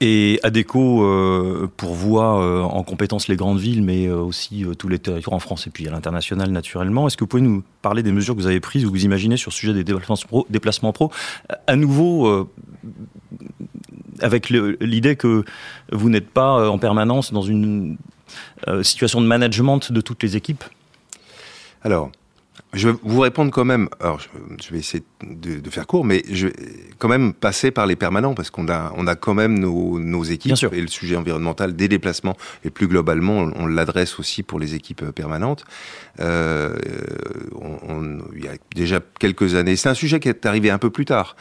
et 0.02 0.40
ADECO 0.44 1.04
euh, 1.04 1.72
pourvoit 1.78 2.42
euh, 2.44 2.62
en 2.62 2.84
compétence 2.84 3.28
les 3.28 3.36
grandes 3.36 3.60
villes, 3.60 3.82
mais 3.82 4.08
euh, 4.08 4.18
aussi 4.18 4.66
tous 4.78 4.90
les 4.90 5.00
territoires 5.00 5.36
en 5.36 5.40
France 5.40 5.68
et 5.68 5.70
puis 5.70 5.88
à 5.88 5.92
l'international 5.92 6.52
naturellement. 6.52 7.08
Est-ce 7.08 7.16
que 7.18 7.24
vous 7.24 7.30
pouvez 7.30 7.42
nous 7.42 7.64
parler 7.82 8.04
des 8.04 8.12
mesures 8.12 8.36
que 8.36 8.42
vous 8.42 8.48
avez 8.48 8.60
prises 8.60 8.84
ou 8.84 8.88
que 8.90 8.94
vous 8.94 9.06
imaginez 9.06 9.38
sur 9.38 9.50
le 9.50 9.56
sujet 9.56 9.74
des 9.74 9.84
déplacements 9.84 10.16
pro, 10.28 10.48
déplacements 10.50 10.92
pro 10.92 11.12
à 11.68 11.76
nouveau 11.76 12.28
euh, 12.28 12.50
avec 14.20 14.50
l'idée 14.50 15.16
que 15.16 15.44
vous 15.92 16.10
n'êtes 16.10 16.30
pas 16.30 16.70
en 16.70 16.78
permanence 16.78 17.34
dans 17.34 17.42
une 17.42 17.98
euh, 18.68 18.84
situation 18.84 19.22
de 19.22 19.28
management 19.28 19.92
de 19.92 20.02
toutes 20.02 20.24
les 20.24 20.36
équipes? 20.36 20.64
Alors, 21.84 22.12
je 22.76 22.90
vais 22.90 22.98
vous 23.04 23.20
répondre 23.22 23.52
quand 23.52 23.66
même. 23.66 23.90
Alors, 24.00 24.20
je, 24.20 24.72
vais 24.72 24.80
essayer 24.80 25.04
de, 25.24 25.70
faire 25.70 25.88
court, 25.88 26.06
mais 26.06 26.24
je 26.30 26.48
vais 26.48 26.54
quand 27.00 27.08
même 27.08 27.34
passer 27.34 27.72
par 27.72 27.86
les 27.88 27.96
permanents 27.96 28.34
parce 28.34 28.50
qu'on 28.50 28.68
a, 28.68 28.94
on 28.98 29.08
a 29.08 29.16
quand 29.16 29.34
même 29.34 29.58
nos, 29.58 29.98
nos 30.00 30.24
équipes 30.24 30.56
et 30.72 30.82
le 30.82 30.88
sujet 30.88 31.16
environnemental 31.16 31.76
des 31.76 31.88
déplacements 31.88 32.36
et 32.64 32.70
plus 32.70 32.88
globalement, 32.88 33.50
on, 33.56 33.66
l'adresse 33.66 34.20
aussi 34.20 34.44
pour 34.44 34.60
les 34.60 34.76
équipes 34.76 35.04
euh, 35.04 35.12
permanentes. 35.12 35.64
Euh, 36.20 36.76
on, 37.56 38.20
il 38.36 38.44
y 38.44 38.48
a 38.48 38.54
déjà 38.76 39.00
quelques 39.20 39.56
années, 39.56 39.76
c'est 39.76 39.90
un 39.90 39.94
sujet 39.94 40.20
qui 40.20 40.30
est 40.30 40.46
arrivé 40.46 40.70
un 40.70 40.78
peu 40.78 40.90
plus 40.90 41.06
tard. 41.06 41.36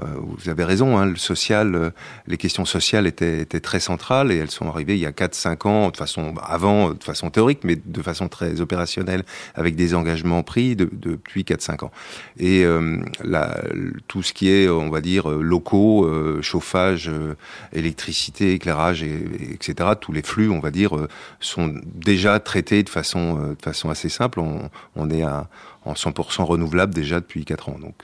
Euh, 0.00 0.04
vous 0.18 0.48
avez 0.48 0.64
raison, 0.64 0.98
hein, 0.98 1.06
le 1.06 1.16
social, 1.16 1.74
euh, 1.74 1.90
les 2.26 2.36
questions 2.36 2.64
sociales 2.64 3.06
étaient, 3.06 3.44
très 3.60 3.78
centrales 3.78 4.32
et 4.32 4.36
elles 4.36 4.50
sont 4.50 4.68
arrivées 4.68 4.94
il 4.94 5.00
y 5.00 5.06
a 5.06 5.12
4-5 5.12 5.66
ans, 5.68 5.90
de 5.90 5.96
façon 5.96 6.34
avant, 6.42 6.90
de 6.90 7.02
façon 7.02 7.30
théorique, 7.30 7.60
mais 7.62 7.76
de 7.76 8.02
façon 8.02 8.28
très 8.28 8.60
opérationnelle, 8.60 9.22
avec 9.54 9.76
des 9.76 9.94
engagements 9.94 10.42
pris 10.42 10.74
de, 10.76 10.88
depuis 10.92 11.44
4-5 11.44 11.84
ans. 11.84 11.92
Et 12.38 12.64
euh, 12.64 13.00
tout 14.08 14.22
ce 14.22 14.32
qui 14.32 14.50
est, 14.50 14.68
on 14.68 14.90
va 14.90 15.00
dire, 15.00 15.28
locaux, 15.28 16.08
chauffage, 16.42 17.10
électricité, 17.72 18.52
éclairage, 18.54 19.02
et, 19.02 19.24
etc., 19.52 19.90
tous 20.00 20.12
les 20.12 20.22
flux, 20.22 20.50
on 20.50 20.60
va 20.60 20.70
dire, 20.70 20.94
sont 21.40 21.74
déjà 21.84 22.38
traités 22.40 22.82
de 22.82 22.88
façon, 22.88 23.56
assez 23.88 24.08
simple. 24.08 24.40
On 24.96 25.10
est 25.10 25.22
à 25.22 25.48
en 25.86 25.92
100% 25.92 26.42
renouvelable 26.42 26.92
déjà 26.92 27.20
depuis 27.20 27.44
4 27.44 27.68
ans. 27.68 27.78
Donc 27.80 27.94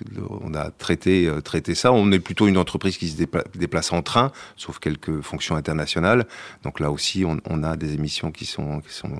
on 0.40 0.54
a 0.54 0.70
traité, 0.70 1.26
euh, 1.26 1.40
traité 1.40 1.74
ça. 1.74 1.92
On 1.92 2.12
est 2.12 2.20
plutôt 2.20 2.46
une 2.46 2.56
entreprise 2.56 2.96
qui 2.96 3.08
se 3.08 3.16
déplace 3.56 3.92
en 3.92 4.02
train, 4.02 4.30
sauf 4.56 4.78
quelques 4.78 5.20
fonctions 5.20 5.56
internationales. 5.56 6.26
Donc 6.62 6.78
là 6.78 6.90
aussi, 6.90 7.24
on, 7.24 7.62
a 7.62 7.76
des 7.76 7.94
émissions 7.94 8.30
qui 8.30 8.46
sont, 8.46 8.80
qui 8.80 8.94
sont 8.94 9.10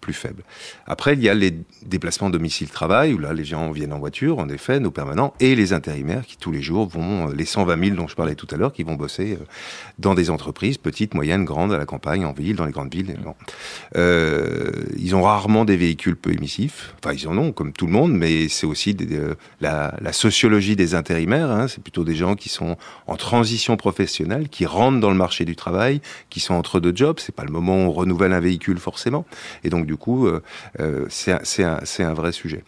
plus 0.00 0.12
faibles. 0.12 0.44
Après, 0.86 1.14
il 1.14 1.22
y 1.22 1.28
a 1.28 1.34
les 1.34 1.52
déplacements 1.84 2.30
domicile-travail, 2.30 3.14
où 3.14 3.18
là, 3.18 3.32
les 3.32 3.44
gens 3.44 3.70
viennent 3.72 3.92
en 3.92 3.98
voiture, 3.98 4.38
en 4.38 4.48
effet, 4.48 4.78
nos 4.80 4.90
permanents, 4.90 5.34
et 5.40 5.54
les 5.54 5.72
intérimaires 5.72 6.24
qui 6.26 6.36
tous 6.36 6.52
les 6.52 6.62
jours 6.62 6.86
vont, 6.86 7.28
euh, 7.28 7.34
les 7.34 7.44
120 7.44 7.84
000 7.84 7.96
dont 7.96 8.06
je 8.06 8.14
parlais 8.14 8.34
tout 8.36 8.48
à 8.50 8.56
l'heure, 8.56 8.72
qui 8.72 8.84
vont 8.84 8.94
bosser 8.94 9.38
euh, 9.40 9.44
dans 9.98 10.14
des 10.14 10.30
entreprises, 10.30 10.78
petites, 10.78 11.14
moyennes, 11.14 11.44
grandes, 11.44 11.72
à 11.72 11.78
la 11.78 11.86
campagne, 11.86 12.24
en 12.24 12.32
ville, 12.32 12.56
dans 12.56 12.66
les 12.66 12.72
grandes 12.72 12.94
villes. 12.94 13.16
Ils 13.94 15.16
ont 15.16 15.22
rarement 15.22 15.64
des 15.64 15.76
véhicules 15.76 16.16
peu 16.16 16.32
émissifs. 16.32 16.94
Enfin, 17.02 17.14
ils 17.14 17.26
en 17.28 17.36
ont, 17.36 17.52
comme 17.52 17.72
tout 17.72 17.86
le 17.86 17.92
monde 17.92 18.03
mais 18.12 18.48
c'est 18.48 18.66
aussi 18.66 18.96
la, 19.60 20.12
sociologie 20.12 20.76
des 20.76 20.94
intérimaires. 20.94 21.50
Hein. 21.50 21.68
c'est 21.68 21.82
plutôt 21.82 22.04
des 22.04 22.14
gens 22.14 22.34
qui 22.34 22.48
sont 22.48 22.76
en 23.06 23.16
transition 23.16 23.76
professionnelle, 23.76 24.48
qui 24.48 24.66
rentrent 24.66 25.00
dans 25.00 25.10
le 25.10 25.16
marché 25.16 25.44
du 25.44 25.56
travail, 25.56 26.00
qui 26.30 26.40
sont 26.40 26.54
entre 26.54 26.80
deux 26.80 26.94
jobs. 26.94 27.18
C'est 27.18 27.34
pas 27.34 27.44
le 27.44 27.52
moment 27.52 27.76
où 27.76 27.88
on 27.88 27.92
renouvelle 27.92 28.32
un 28.32 28.40
véhicule 28.40 28.78
forcément. 28.78 29.24
Et 29.62 29.70
donc 29.70 29.86
du 29.86 29.96
coup, 29.96 30.26
euh, 30.26 30.42
euh, 30.80 31.06
c'est 31.08 31.62
un, 31.62 32.14
vrai 32.14 32.32
sujet. 32.32 32.64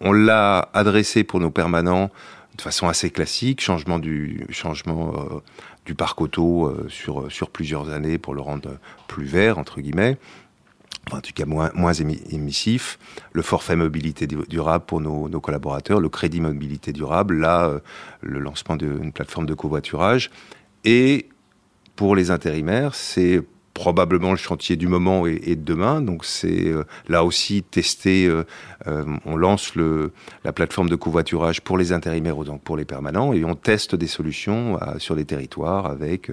On 0.00 0.12
l'a 0.12 0.68
adressé 0.74 1.24
pour 1.24 1.40
nos 1.40 1.50
permanents 1.50 2.10
de 2.56 2.62
façon 2.62 2.86
assez 2.86 3.10
classique, 3.10 3.60
changement 3.60 3.98
du 3.98 4.46
euh, 4.50 5.94
parc 5.96 6.20
auto 6.20 6.72
sur 6.88 7.50
plusieurs 7.50 7.90
années 7.90 8.18
pour 8.18 8.34
le 8.34 8.40
rendre 8.40 8.78
plus 9.08 9.24
vert 9.24 9.58
entre 9.58 9.80
guillemets 9.80 10.18
en 11.12 11.20
tout 11.20 11.32
cas 11.34 11.44
moins, 11.44 11.70
moins 11.74 11.92
émissif, 11.92 12.98
le 13.32 13.42
forfait 13.42 13.76
mobilité 13.76 14.26
durable 14.26 14.84
pour 14.86 15.00
nos, 15.00 15.40
collaborateurs, 15.40 16.00
le 16.00 16.08
crédit 16.08 16.40
mobilité 16.40 16.92
durable, 16.92 17.38
là, 17.38 17.66
euh, 17.66 17.80
le 18.20 18.38
lancement 18.38 18.76
d'une 18.76 19.12
plateforme 19.12 19.46
de 19.46 19.54
covoiturage. 19.54 20.30
Et 20.84 21.28
pour 21.96 22.16
les 22.16 22.30
intérimaires, 22.30 22.94
c'est 22.94 23.42
probablement 23.74 24.30
le 24.30 24.36
chantier 24.36 24.76
du 24.76 24.88
moment 24.88 25.26
et, 25.26 25.56
de 25.56 25.62
demain. 25.62 26.00
Donc 26.00 26.24
c'est 26.24 26.68
euh, 26.68 26.84
là 27.08 27.24
aussi 27.24 27.62
testé. 27.62 28.26
Euh, 28.26 28.44
on 29.26 29.36
lance 29.36 29.72
la 29.76 30.52
plateforme 30.52 30.88
de 30.88 30.96
covoiturage 30.96 31.60
pour 31.60 31.76
les 31.76 31.92
intérimaires, 31.92 32.36
donc 32.36 32.62
pour 32.62 32.76
les 32.76 32.84
permanents, 32.84 33.32
et 33.32 33.44
on 33.44 33.54
teste 33.54 33.94
des 33.94 34.06
solutions 34.06 34.78
sur 34.98 35.16
des 35.16 35.24
territoires 35.24 35.86
avec 35.86 36.30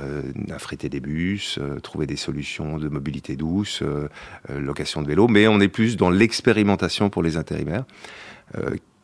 euh, 0.00 0.22
affréter 0.50 0.88
des 0.88 0.98
bus, 0.98 1.58
euh, 1.60 1.78
trouver 1.78 2.06
des 2.06 2.16
solutions 2.16 2.78
de 2.78 2.88
mobilité 2.88 3.36
douce, 3.36 3.80
euh, 3.82 4.08
location 4.48 5.02
de 5.02 5.06
vélo, 5.06 5.28
mais 5.28 5.46
on 5.46 5.60
est 5.60 5.68
plus 5.68 5.96
dans 5.96 6.10
l'expérimentation 6.10 7.10
pour 7.10 7.22
les 7.22 7.36
intérimaires, 7.36 7.84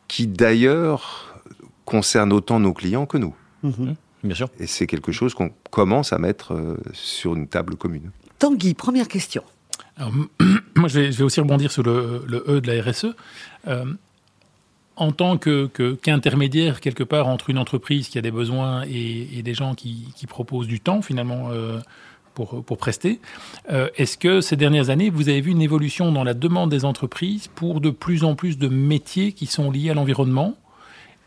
qui 0.07 0.27
d'ailleurs 0.27 1.41
concerne 1.85 2.33
autant 2.33 2.59
nos 2.59 2.73
clients 2.73 3.05
que 3.05 3.17
nous. 3.17 3.35
Mhm. 3.63 3.95
Bien 4.23 4.35
sûr. 4.35 4.49
Et 4.59 4.67
c'est 4.67 4.87
quelque 4.87 5.11
chose 5.11 5.33
qu'on 5.33 5.51
commence 5.69 6.13
à 6.13 6.19
mettre 6.19 6.77
sur 6.93 7.35
une 7.35 7.47
table 7.47 7.75
commune. 7.75 8.11
Tanguy, 8.39 8.73
première 8.73 9.07
question. 9.07 9.43
moi, 10.75 10.87
je 10.87 10.99
vais, 10.99 11.23
aussi 11.23 11.39
rebondir 11.39 11.71
sur 11.71 11.83
le, 11.83 12.43
E 12.47 12.61
de 12.61 12.71
la 12.71 12.81
RSE 12.81 13.15
en 15.01 15.11
tant 15.11 15.37
qu'intermédiaire 15.37 16.79
quelque 16.79 17.03
part 17.03 17.27
entre 17.27 17.49
une 17.49 17.57
entreprise 17.57 18.07
qui 18.07 18.19
a 18.19 18.21
des 18.21 18.29
besoins 18.29 18.83
et, 18.83 19.41
des 19.41 19.53
gens 19.55 19.73
qui, 19.73 20.13
proposent 20.27 20.67
du 20.67 20.79
temps 20.79 21.01
finalement 21.01 21.49
euh, 21.49 21.79
pour, 22.35 22.63
pour, 22.63 22.77
prester, 22.77 23.19
euh, 23.71 23.89
est-ce 23.97 24.17
que 24.17 24.41
ces 24.41 24.55
dernières 24.55 24.91
années, 24.91 25.09
vous 25.09 25.27
avez 25.27 25.41
vu 25.41 25.51
une 25.51 25.61
évolution 25.61 26.11
dans 26.11 26.23
la 26.23 26.33
demande 26.35 26.69
des 26.69 26.85
entreprises 26.85 27.47
pour 27.47 27.81
de 27.81 27.89
plus 27.89 28.23
en 28.23 28.35
plus 28.35 28.59
de 28.59 28.67
métiers 28.67 29.33
qui 29.33 29.47
sont 29.47 29.71
liés 29.71 29.89
à 29.89 29.93
l'environnement 29.93 30.55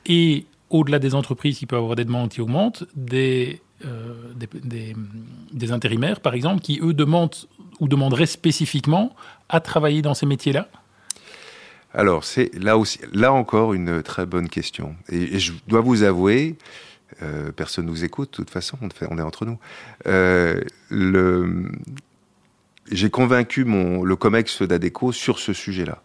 et 0.07 0.47
au-delà 0.75 0.99
des 0.99 1.15
entreprises 1.15 1.59
qui 1.59 1.67
peuvent 1.67 1.79
avoir 1.79 1.95
des 1.95 2.05
demandes 2.05 2.31
qui 2.31 2.41
augmentent, 2.41 2.83
des, 2.97 3.63
euh, 3.85 4.33
des, 5.53 5.73
intérimaires 5.73 6.19
par 6.19 6.35
exemple 6.35 6.61
qui 6.61 6.81
eux 6.83 6.93
demandent 6.93 7.37
ou 7.79 7.87
demanderaient 7.87 8.27
spécifiquement 8.27 9.15
à 9.49 9.61
travailler 9.61 10.03
dans 10.03 10.15
ces 10.15 10.27
métiers-là? 10.27 10.69
Alors, 11.93 12.25
c'est 12.25 12.53
là 12.57 12.77
aussi, 12.77 12.99
là 13.13 13.33
encore, 13.33 13.73
une 13.73 14.03
très 14.03 14.27
bonne 14.27 14.49
question. 14.49 14.97
Et, 15.09 15.39
je 15.39 15.53
dois 15.69 15.81
vous 15.81 16.03
avouer, 16.03 16.57
euh, 17.23 17.53
personne 17.53 17.87
nous 17.87 18.03
écoute, 18.03 18.33
de 18.33 18.37
toute 18.37 18.51
façon, 18.51 18.77
on, 18.83 19.19
est 19.19 19.23
entre 19.23 19.47
nous. 19.47 19.59
Euh, 20.09 20.61
j'ai 22.91 23.11
convaincu 23.11 23.63
le 23.63 24.17
COMEX 24.17 24.63
d'ADECO 24.63 25.13
sur 25.13 25.39
ce 25.39 25.53
sujet-là, 25.53 26.03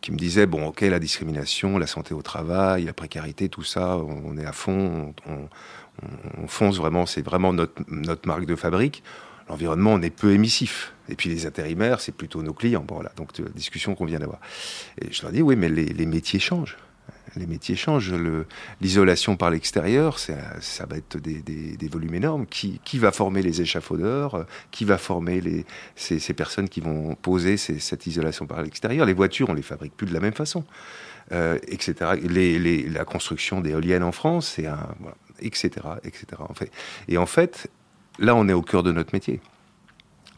qui 0.00 0.12
me 0.12 0.16
disait, 0.16 0.46
bon, 0.46 0.66
ok, 0.66 0.80
la 0.82 0.98
discrimination, 0.98 1.78
la 1.78 1.86
santé 1.86 2.14
au 2.14 2.22
travail, 2.22 2.84
la 2.84 2.92
précarité, 2.92 3.48
tout 3.48 3.64
ça, 3.64 3.96
on, 3.96 4.36
est 4.38 4.46
à 4.46 4.52
fond, 4.52 5.14
on, 5.26 5.48
on 6.42 6.46
fonce 6.46 6.78
vraiment, 6.78 7.04
c'est 7.06 7.22
vraiment 7.22 7.52
notre, 7.52 7.82
notre 7.88 8.26
marque 8.26 8.46
de 8.46 8.56
fabrique 8.56 9.02
l'environnement, 9.50 9.94
on 9.94 10.02
est 10.02 10.10
peu 10.10 10.32
émissif. 10.32 10.92
Et 11.08 11.16
puis 11.16 11.28
les 11.28 11.44
intérimaires, 11.44 12.00
c'est 12.00 12.14
plutôt 12.14 12.42
nos 12.42 12.54
clients. 12.54 12.84
Bon, 12.86 12.94
voilà, 12.94 13.12
donc 13.16 13.28
discussion 13.52 13.94
qu'on 13.94 14.06
vient 14.06 14.20
d'avoir. 14.20 14.40
Et 15.00 15.12
je 15.12 15.22
leur 15.22 15.32
dis, 15.32 15.42
oui, 15.42 15.56
mais 15.56 15.68
les, 15.68 16.06
métiers 16.06 16.38
changent. 16.38 16.78
Les 17.36 17.46
métiers 17.46 17.76
changent. 17.76 18.12
L'isolation 18.80 19.36
par 19.36 19.50
l'extérieur, 19.50 20.18
ça, 20.18 20.34
va 20.88 20.96
être 20.96 21.18
des, 21.18 21.88
volumes 21.88 22.14
énormes. 22.14 22.46
Qui, 22.46 22.98
va 22.98 23.12
former 23.12 23.42
les 23.42 23.60
échafaudeurs? 23.60 24.46
Qui 24.70 24.84
va 24.84 24.98
former 24.98 25.64
ces, 25.94 26.34
personnes 26.34 26.68
qui 26.68 26.80
vont 26.80 27.14
poser 27.14 27.56
cette 27.56 28.06
isolation 28.06 28.46
par 28.46 28.62
l'extérieur? 28.62 29.06
Les 29.06 29.14
voitures, 29.14 29.48
on 29.48 29.54
les 29.54 29.62
fabrique 29.62 29.96
plus 29.96 30.06
de 30.06 30.14
la 30.14 30.20
même 30.20 30.34
façon, 30.34 30.64
euh, 31.32 31.58
etc. 31.68 32.12
la 32.92 33.04
construction 33.04 33.60
d'éoliennes 33.60 34.02
en 34.02 34.12
France, 34.12 34.54
c'est 34.56 34.66
un, 34.66 34.88
etc., 35.40 35.70
etc. 36.04 36.42
Et 37.08 37.18
en 37.18 37.26
fait, 37.26 37.70
Là, 38.20 38.34
on 38.34 38.48
est 38.48 38.52
au 38.52 38.62
cœur 38.62 38.82
de 38.82 38.92
notre 38.92 39.14
métier. 39.14 39.40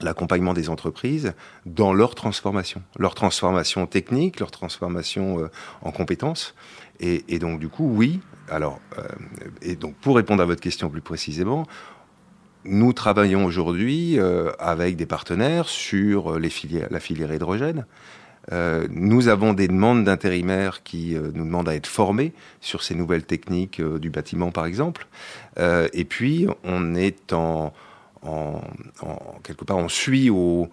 L'accompagnement 0.03 0.53
des 0.53 0.69
entreprises 0.69 1.33
dans 1.65 1.93
leur 1.93 2.15
transformation, 2.15 2.83
leur 2.99 3.15
transformation 3.15 3.87
technique, 3.87 4.41
leur 4.41 4.51
transformation 4.51 5.41
euh, 5.41 5.49
en 5.83 5.93
compétences. 5.93 6.55
Et, 7.01 7.41
donc, 7.41 7.59
du 7.59 7.69
coup, 7.69 7.91
oui. 7.93 8.21
Alors, 8.49 8.81
euh, 8.97 9.03
et 9.61 9.75
donc, 9.75 9.97
pour 9.97 10.15
répondre 10.15 10.41
à 10.41 10.47
votre 10.47 10.61
question 10.61 10.89
plus 10.89 11.01
précisément, 11.01 11.67
nous 12.65 12.93
travaillons 12.93 13.45
aujourd'hui 13.45 14.21
euh, 14.21 14.53
avec 14.61 14.95
des 14.95 15.07
partenaires 15.07 15.69
sur 15.69 16.39
les 16.39 16.51
filières, 16.51 16.87
la 16.93 17.01
filière 17.01 17.35
hydrogène. 17.35 17.87
nous 18.91 19.27
avons 19.29 19.53
des 19.53 19.67
demandes 19.67 20.05
d'intérimaires 20.05 20.85
qui 20.85 21.17
nous 21.35 21.45
demandent 21.45 21.69
à 21.69 21.75
être 21.75 21.89
formés 21.89 22.33
sur 22.61 22.85
ces 22.85 22.95
nouvelles 22.95 23.25
techniques 23.25 23.81
du 23.81 24.11
bâtiment, 24.11 24.53
par 24.53 24.67
exemple. 24.67 25.07
et 25.59 26.05
puis, 26.05 26.47
on 26.63 26.95
est 26.95 27.33
en, 27.33 27.73
en, 28.23 28.61
quelque 29.43 29.65
part, 29.65 29.79
on 29.79 29.89
suit 29.89 30.31
au, 30.31 30.69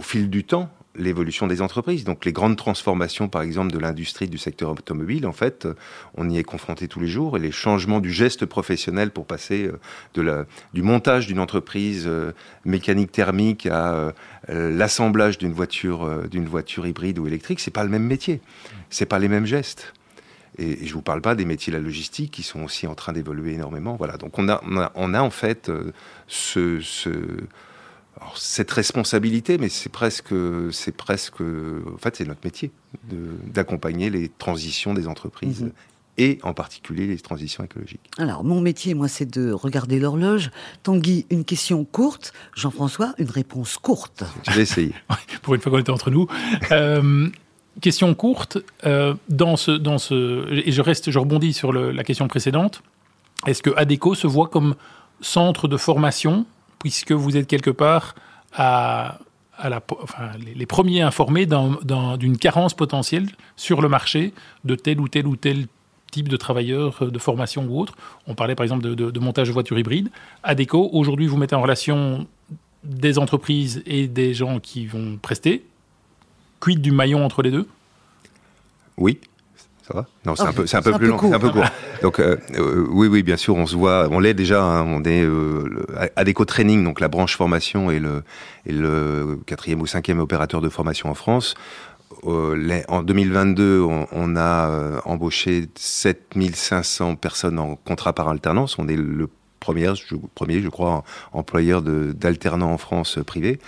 fil 0.00 0.30
du 0.30 0.44
temps 0.44 0.70
l'évolution 0.96 1.48
des 1.48 1.60
entreprises. 1.60 2.04
Donc 2.04 2.24
les 2.24 2.32
grandes 2.32 2.56
transformations, 2.56 3.28
par 3.28 3.42
exemple, 3.42 3.72
de 3.72 3.78
l'industrie 3.78 4.28
du 4.28 4.38
secteur 4.38 4.70
automobile, 4.70 5.26
en 5.26 5.32
fait, 5.32 5.66
on 6.14 6.30
y 6.30 6.38
est 6.38 6.44
confronté 6.44 6.88
tous 6.88 7.00
les 7.00 7.08
jours. 7.08 7.36
Et 7.36 7.40
les 7.40 7.50
changements 7.50 8.00
du 8.00 8.12
geste 8.12 8.46
professionnel 8.46 9.10
pour 9.10 9.26
passer 9.26 9.70
euh, 10.18 10.44
du 10.72 10.82
montage 10.82 11.26
d'une 11.26 11.40
entreprise 11.40 12.04
euh, 12.06 12.32
mécanique 12.64 13.12
thermique 13.12 13.66
à 13.66 13.94
euh, 13.94 14.12
l'assemblage 14.48 15.38
d'une 15.38 15.52
voiture, 15.52 16.28
d'une 16.30 16.46
voiture 16.46 16.86
hybride 16.86 17.18
ou 17.18 17.26
électrique, 17.26 17.60
c'est 17.60 17.70
pas 17.70 17.82
le 17.82 17.90
même 17.90 18.04
métier, 18.04 18.40
c'est 18.90 19.06
pas 19.06 19.18
les 19.18 19.28
mêmes 19.28 19.46
gestes. 19.46 19.92
Et, 20.58 20.78
je 20.86 20.94
je 20.94 20.96
vous 20.96 21.02
parle 21.02 21.22
pas 21.22 21.34
des 21.34 21.44
métiers 21.44 21.72
de 21.72 21.76
la 21.76 21.82
logistique 21.82 22.30
qui 22.30 22.44
sont 22.44 22.62
aussi 22.62 22.86
en 22.86 22.94
train 22.94 23.12
d'évoluer 23.12 23.54
énormément. 23.54 23.96
Voilà. 23.96 24.16
Donc 24.16 24.38
on 24.38 24.48
a, 24.48 24.62
on 24.94 25.12
a, 25.14 25.20
en 25.20 25.30
fait 25.30 25.68
euh, 25.68 25.92
ce, 26.28 26.80
ce 26.80 27.10
cette 28.36 28.70
responsabilité, 28.70 29.58
mais 29.58 29.68
c'est 29.68 29.90
presque, 29.90 30.34
c'est 30.70 30.96
presque, 30.96 31.40
en 31.40 31.98
fait, 31.98 32.16
c'est 32.16 32.24
notre 32.24 32.40
métier 32.44 32.70
d'accompagner 33.52 34.10
les 34.10 34.28
transitions 34.28 34.94
des 34.94 35.08
entreprises 35.08 35.62
mhm. 35.62 35.72
et 36.18 36.38
en 36.42 36.54
particulier 36.54 37.06
les 37.06 37.18
transitions 37.18 37.64
écologiques. 37.64 38.08
Alors, 38.18 38.44
mon 38.44 38.60
métier, 38.60 38.94
moi, 38.94 39.08
c'est 39.08 39.28
de 39.28 39.50
regarder 39.50 39.98
l'horloge. 39.98 40.50
Tanguy, 40.82 41.26
une 41.30 41.44
question 41.44 41.84
courte. 41.84 42.32
Jean-François, 42.54 43.14
une 43.18 43.30
réponse 43.30 43.78
courte. 43.78 44.24
Je 44.48 44.52
vais 44.52 44.62
essayer. 44.62 44.94
Pour 45.42 45.54
une 45.54 45.60
fois 45.60 45.72
qu'on 45.72 45.78
est 45.78 45.90
entre 45.90 46.10
nous. 46.10 46.28
Euh, 46.70 47.28
question 47.80 48.14
courte. 48.14 48.58
Euh, 48.84 49.14
dans 49.28 49.56
ce, 49.56 49.70
dans 49.70 49.98
ce, 49.98 50.52
et 50.52 50.72
je 50.72 50.82
reste, 50.82 51.10
je 51.10 51.18
rebondis 51.18 51.52
sur 51.52 51.72
la 51.72 52.04
question 52.04 52.28
précédente. 52.28 52.82
Est-ce 53.46 53.62
que 53.62 53.70
ADECO 53.76 54.14
se 54.14 54.26
voit 54.26 54.48
comme 54.48 54.74
centre 55.20 55.68
de 55.68 55.76
formation, 55.76 56.46
puisque 56.78 57.12
vous 57.12 57.36
êtes 57.36 57.46
quelque 57.46 57.70
part 57.70 58.14
à, 58.52 59.18
la, 59.62 59.82
les 60.54 60.66
premiers 60.66 61.02
informés 61.02 61.46
d'une 61.46 62.38
carence 62.38 62.74
potentielle 62.74 63.28
sur 63.56 63.82
le 63.82 63.88
marché 63.88 64.32
de 64.64 64.74
tel 64.74 65.00
ou 65.00 65.08
tel 65.08 65.26
ou 65.26 65.36
tel 65.36 65.66
type 66.10 66.28
de 66.28 66.36
travailleurs 66.36 67.10
de 67.10 67.18
formation 67.18 67.66
ou 67.68 67.80
autre? 67.80 67.94
On 68.26 68.34
parlait 68.34 68.54
par 68.54 68.64
exemple 68.64 68.94
de, 68.94 69.18
montage 69.18 69.48
de 69.48 69.52
voitures 69.52 69.78
hybrides. 69.78 70.10
ADECO, 70.42 70.90
aujourd'hui, 70.92 71.26
vous 71.26 71.36
mettez 71.36 71.54
en 71.54 71.62
relation 71.62 72.26
des 72.82 73.18
entreprises 73.18 73.82
et 73.86 74.08
des 74.08 74.34
gens 74.34 74.60
qui 74.60 74.86
vont 74.86 75.18
prester. 75.20 75.64
Quid 76.64 76.80
du 76.80 76.92
maillon 76.92 77.22
entre 77.22 77.42
les 77.42 77.50
deux? 77.50 77.66
Oui, 78.96 79.20
ça 79.86 79.92
va? 79.92 80.06
Non, 80.24 80.34
c'est 80.34 80.44
un 80.44 80.52
peu, 80.54 80.66
c'est 80.66 80.78
un 80.78 80.82
peu 80.82 80.92
plus 80.92 81.08
long, 81.08 81.18
c'est 81.20 81.34
un 81.34 81.38
peu 81.38 81.50
court. 81.50 81.66
Donc 82.00 82.20
euh, 82.20 82.38
euh, 82.54 82.86
oui, 82.88 83.06
oui, 83.06 83.22
bien 83.22 83.36
sûr, 83.36 83.54
on 83.54 83.66
se 83.66 83.76
voit, 83.76 84.08
on 84.10 84.18
l'est 84.18 84.32
déjà. 84.32 84.62
Hein, 84.62 84.86
on 84.86 85.04
est 85.04 85.22
euh, 85.22 85.84
Adeco 86.16 86.46
Training, 86.46 86.82
donc 86.82 87.00
la 87.00 87.08
branche 87.08 87.36
formation 87.36 87.90
et 87.90 87.98
le, 87.98 88.22
et 88.64 88.72
le 88.72 89.38
quatrième 89.44 89.82
ou 89.82 89.86
cinquième 89.86 90.20
opérateur 90.20 90.62
de 90.62 90.70
formation 90.70 91.10
en 91.10 91.14
France. 91.14 91.54
Euh, 92.26 92.80
en 92.88 93.02
2022, 93.02 93.82
on, 93.82 94.06
on 94.10 94.34
a 94.34 95.02
embauché 95.04 95.68
7500 95.74 97.16
personnes 97.16 97.58
en 97.58 97.76
contrat 97.76 98.14
par 98.14 98.30
alternance. 98.30 98.78
On 98.78 98.88
est 98.88 98.96
le 98.96 99.28
première, 99.64 99.94
premier, 100.34 100.60
je 100.60 100.68
crois, 100.68 101.04
employeur 101.32 101.80
d'alternants 101.80 102.72
en 102.72 102.78
France 102.78 103.18
privé 103.26 103.58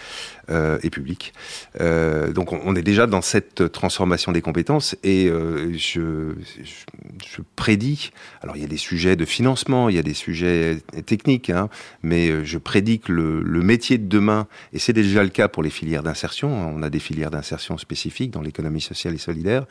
euh, 0.48 0.78
et 0.84 0.90
public. 0.90 1.32
Euh, 1.80 2.32
donc 2.32 2.52
on, 2.52 2.76
est 2.76 2.82
déjà 2.82 3.08
dans 3.08 3.20
cette 3.20 3.72
transformation 3.72 4.30
des 4.30 4.42
compétences 4.42 4.94
et 5.02 5.26
euh, 5.26 5.72
je, 5.72 6.34
je, 6.54 7.42
prédis, 7.56 8.12
alors 8.42 8.56
il 8.56 8.62
y 8.62 8.64
a 8.64 8.68
des 8.68 8.76
sujets 8.76 9.16
de 9.16 9.24
financement, 9.24 9.88
il 9.88 9.96
y 9.96 9.98
a 9.98 10.04
des 10.04 10.14
sujets 10.14 10.78
techniques, 11.04 11.50
hein, 11.50 11.68
mais 12.04 12.44
je 12.44 12.58
prédis 12.58 13.00
que 13.00 13.10
le, 13.10 13.40
le 13.40 13.60
métier 13.60 13.98
de 13.98 14.06
demain, 14.06 14.46
et 14.72 14.78
c'est 14.78 14.92
déjà 14.92 15.24
le 15.24 15.30
cas 15.30 15.48
pour 15.48 15.64
les 15.64 15.70
filières 15.70 16.04
d'insertion, 16.04 16.48
on 16.48 16.80
a 16.82 16.90
des 16.90 17.00
filières 17.00 17.32
d'insertion 17.32 17.76
spécifiques 17.76 18.30
dans 18.30 18.42
l'économie 18.42 18.80
sociale 18.80 19.14
et 19.14 19.18
solidaire, 19.18 19.64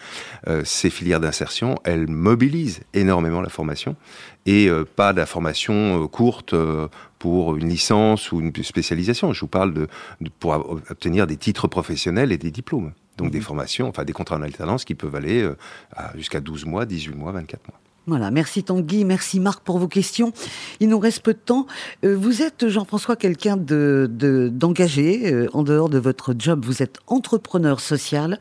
ces 0.66 0.90
filières 0.90 1.22
d'insertion, 1.22 1.76
elles 1.86 2.10
mobilisent 2.10 2.82
énormément 2.94 3.40
la 3.40 3.50
formation 3.50 3.96
et 4.46 4.70
pas 4.96 5.14
de 5.14 5.20
la 5.20 5.26
formation 5.26 6.08
courte 6.16 6.56
pour 7.20 7.58
une 7.58 7.68
licence 7.68 8.32
ou 8.32 8.40
une 8.40 8.54
spécialisation. 8.64 9.34
Je 9.34 9.42
vous 9.42 9.48
parle 9.48 9.74
de, 9.74 9.88
pour 10.40 10.52
obtenir 10.90 11.28
des 11.28 11.36
titres 11.36 11.68
professionnels 11.68 12.32
et 12.32 12.38
des 12.38 12.52
diplômes. 12.52 12.94
Donc 13.18 13.32
des 13.32 13.40
mhm. 13.40 13.44
formations, 13.44 13.88
enfin 13.90 14.04
des 14.06 14.14
contrats 14.14 14.38
en 14.38 14.42
alternance 14.42 14.86
qui 14.86 14.96
peuvent 14.96 15.16
aller 15.16 15.42
euh, 15.42 15.56
jusqu'à 16.16 16.40
12 16.40 16.66
mois, 16.66 16.86
18 16.86 17.16
mois, 17.16 17.32
24 17.32 17.68
mois. 17.68 17.80
Voilà, 18.08 18.30
merci 18.30 18.64
Tanguy, 18.64 19.04
merci 19.04 19.40
Marc 19.40 19.64
pour 19.64 19.80
vos 19.80 19.88
questions. 19.88 20.32
Il 20.80 20.90
nous 20.90 21.00
reste 21.00 21.22
peu 21.24 21.34
de 21.34 21.40
temps. 21.40 21.66
Euh, 22.04 22.16
vous 22.16 22.44
êtes, 22.44 22.70
Jean-François, 22.70 23.16
quelqu'un 23.16 23.58
de, 23.58 24.08
d'engagé 24.54 25.34
euh, 25.34 25.48
en 25.54 25.64
dehors 25.64 25.90
de 25.90 25.98
votre 25.98 26.36
job. 26.38 26.64
Vous 26.64 26.84
êtes 26.84 27.00
entrepreneur 27.08 27.80
social. 27.80 28.40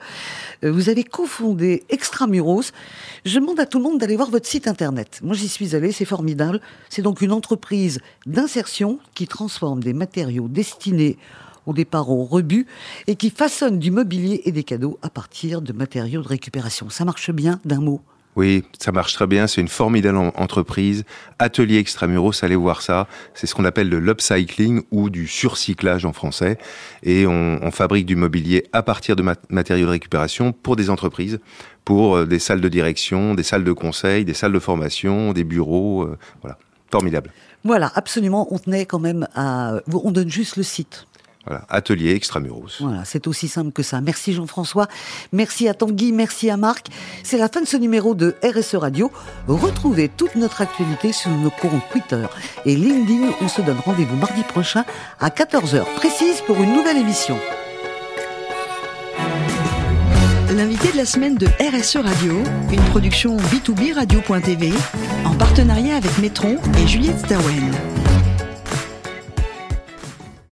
Euh, 0.65 0.71
vous 0.71 0.91
avez 0.91 1.03
cofondé 1.03 1.83
Extramuros. 1.89 2.73
Je 3.25 3.39
demande 3.39 3.59
à 3.59 3.65
tout 3.65 3.79
le 3.79 3.85
monde 3.85 3.99
d'aller 3.99 4.17
voir 4.17 4.29
votre 4.29 4.47
site 4.47 4.69
internet. 4.69 5.21
Moi, 5.23 5.35
j'y 5.35 5.49
suis 5.49 5.75
allé, 5.75 5.93
c'est 5.93 6.05
formidable. 6.05 6.61
C'est 6.91 7.01
donc 7.01 7.23
une 7.23 7.33
entreprise 7.33 8.01
d'insertion 8.27 8.99
qui 9.15 9.27
transforme 9.27 9.83
des 9.83 9.95
matériaux 9.95 10.47
destinés 10.47 11.17
au 11.65 11.73
départ 11.73 12.11
au 12.11 12.25
rebut 12.25 12.67
et 13.07 13.17
qui 13.17 13.31
façonne 13.31 13.79
du 13.79 13.91
mobilier 13.91 14.43
et 14.45 14.53
des 14.53 14.63
cadeaux 14.63 14.99
à 15.01 15.09
partir 15.09 15.63
de 15.63 15.73
matériaux 15.73 16.21
de 16.21 16.29
récupération. 16.29 16.91
Ça 16.91 17.07
marche 17.07 17.31
bien 17.31 17.61
d'un 17.65 17.81
mot 17.81 18.03
oui, 18.37 18.65
ça 18.81 18.91
marche 18.91 19.15
très 19.15 19.27
bien. 19.27 19.47
C'est 19.47 19.61
une 19.61 19.69
formidable 19.69 20.19
entreprise. 20.19 21.05
Atelier 21.39 21.79
Extramuros, 21.79 22.43
allez 22.43 22.57
voir 22.57 22.83
ça. 22.83 23.07
C'est 23.35 23.47
ce 23.47 23.55
qu'on 23.55 23.65
appelle 23.65 23.91
de 23.91 23.97
l'upcycling 23.97 24.83
ou 24.91 25.09
du 25.09 25.29
surcyclage 25.29 26.05
en 26.05 26.13
français. 26.13 26.59
Et 27.03 27.27
on, 27.27 27.71
fabrique 27.71 28.07
du 28.07 28.15
mobilier 28.15 28.67
à 28.73 28.83
partir 28.83 29.17
de 29.17 29.25
matériaux 29.49 29.87
de 29.87 29.91
récupération 29.91 30.53
pour 30.53 30.77
des 30.77 30.91
entreprises, 30.91 31.41
pour 31.85 32.17
euh, 32.17 32.27
des 32.27 32.39
salles 32.39 32.61
de 32.61 32.69
direction, 32.69 33.35
des 33.35 33.43
salles 33.43 33.65
de 33.65 33.73
conseil, 33.73 34.25
des 34.25 34.35
salles 34.35 34.53
de 34.53 34.59
formation, 34.59 35.33
des 35.33 35.43
bureaux. 35.43 36.03
Euh, 36.03 36.17
voilà, 36.41 36.57
formidable. 36.91 37.33
Voilà, 37.65 37.91
absolument. 37.95 38.47
On 38.51 38.59
tenait 38.59 38.87
quand 38.87 39.01
même 39.01 39.27
à. 39.35 39.81
On 39.93 40.11
donne 40.13 40.31
juste 40.31 40.57
le 40.57 40.63
site. 40.63 41.07
Voilà, 41.47 41.65
atelier 41.69 42.15
extramuros. 42.15 42.81
Voilà, 42.81 43.05
c'est 43.05 43.27
aussi 43.27 43.49
simple 43.49 43.73
que 43.73 43.83
ça. 43.83 44.01
Merci 44.01 44.33
Jean-François, 44.33 44.89
merci 45.33 45.69
à 45.69 45.75
Tanguy, 45.75 46.13
merci 46.13 46.49
à 46.49 46.57
Marc. 46.57 46.89
C'est 47.23 47.39
la 47.39 47.49
fin 47.49 47.61
de 47.61 47.67
ce 47.67 47.77
numéro 47.77 48.15
de 48.15 48.35
RSE 48.43 48.77
Radio. 48.77 49.11
Retrouvez 49.47 50.09
toute 50.09 50.37
notre 50.37 50.63
actualité 50.63 51.13
sur 51.13 51.31
nos 51.31 51.51
comptes 51.51 51.83
Twitter 51.91 52.27
et 52.65 52.77
LinkedIn. 52.77 53.33
On 53.41 53.49
se 53.49 53.63
donne 53.63 53.79
rendez-vous 53.85 54.17
mardi 54.17 54.43
prochain 54.43 54.85
à 55.21 55.29
14h 55.29 55.85
précise 55.97 56.41
pour 56.47 56.57
une 56.57 56.73
nouvelle 56.73 56.97
émission. 56.97 57.39
L'invité 60.51 60.93
de 60.93 60.97
la 60.97 61.05
semaine 61.05 61.35
de 61.35 61.47
RSE 61.47 61.97
Radio, 61.97 62.41
une 62.73 62.85
production 62.91 63.37
B2B 63.37 63.93
Radio.tv 63.95 64.73
en 65.25 65.35
partenariat 65.35 65.97
avec 65.97 66.17
Metron 66.19 66.57
et 66.79 66.87
Juliette 66.87 67.19
Stawen. 67.19 67.73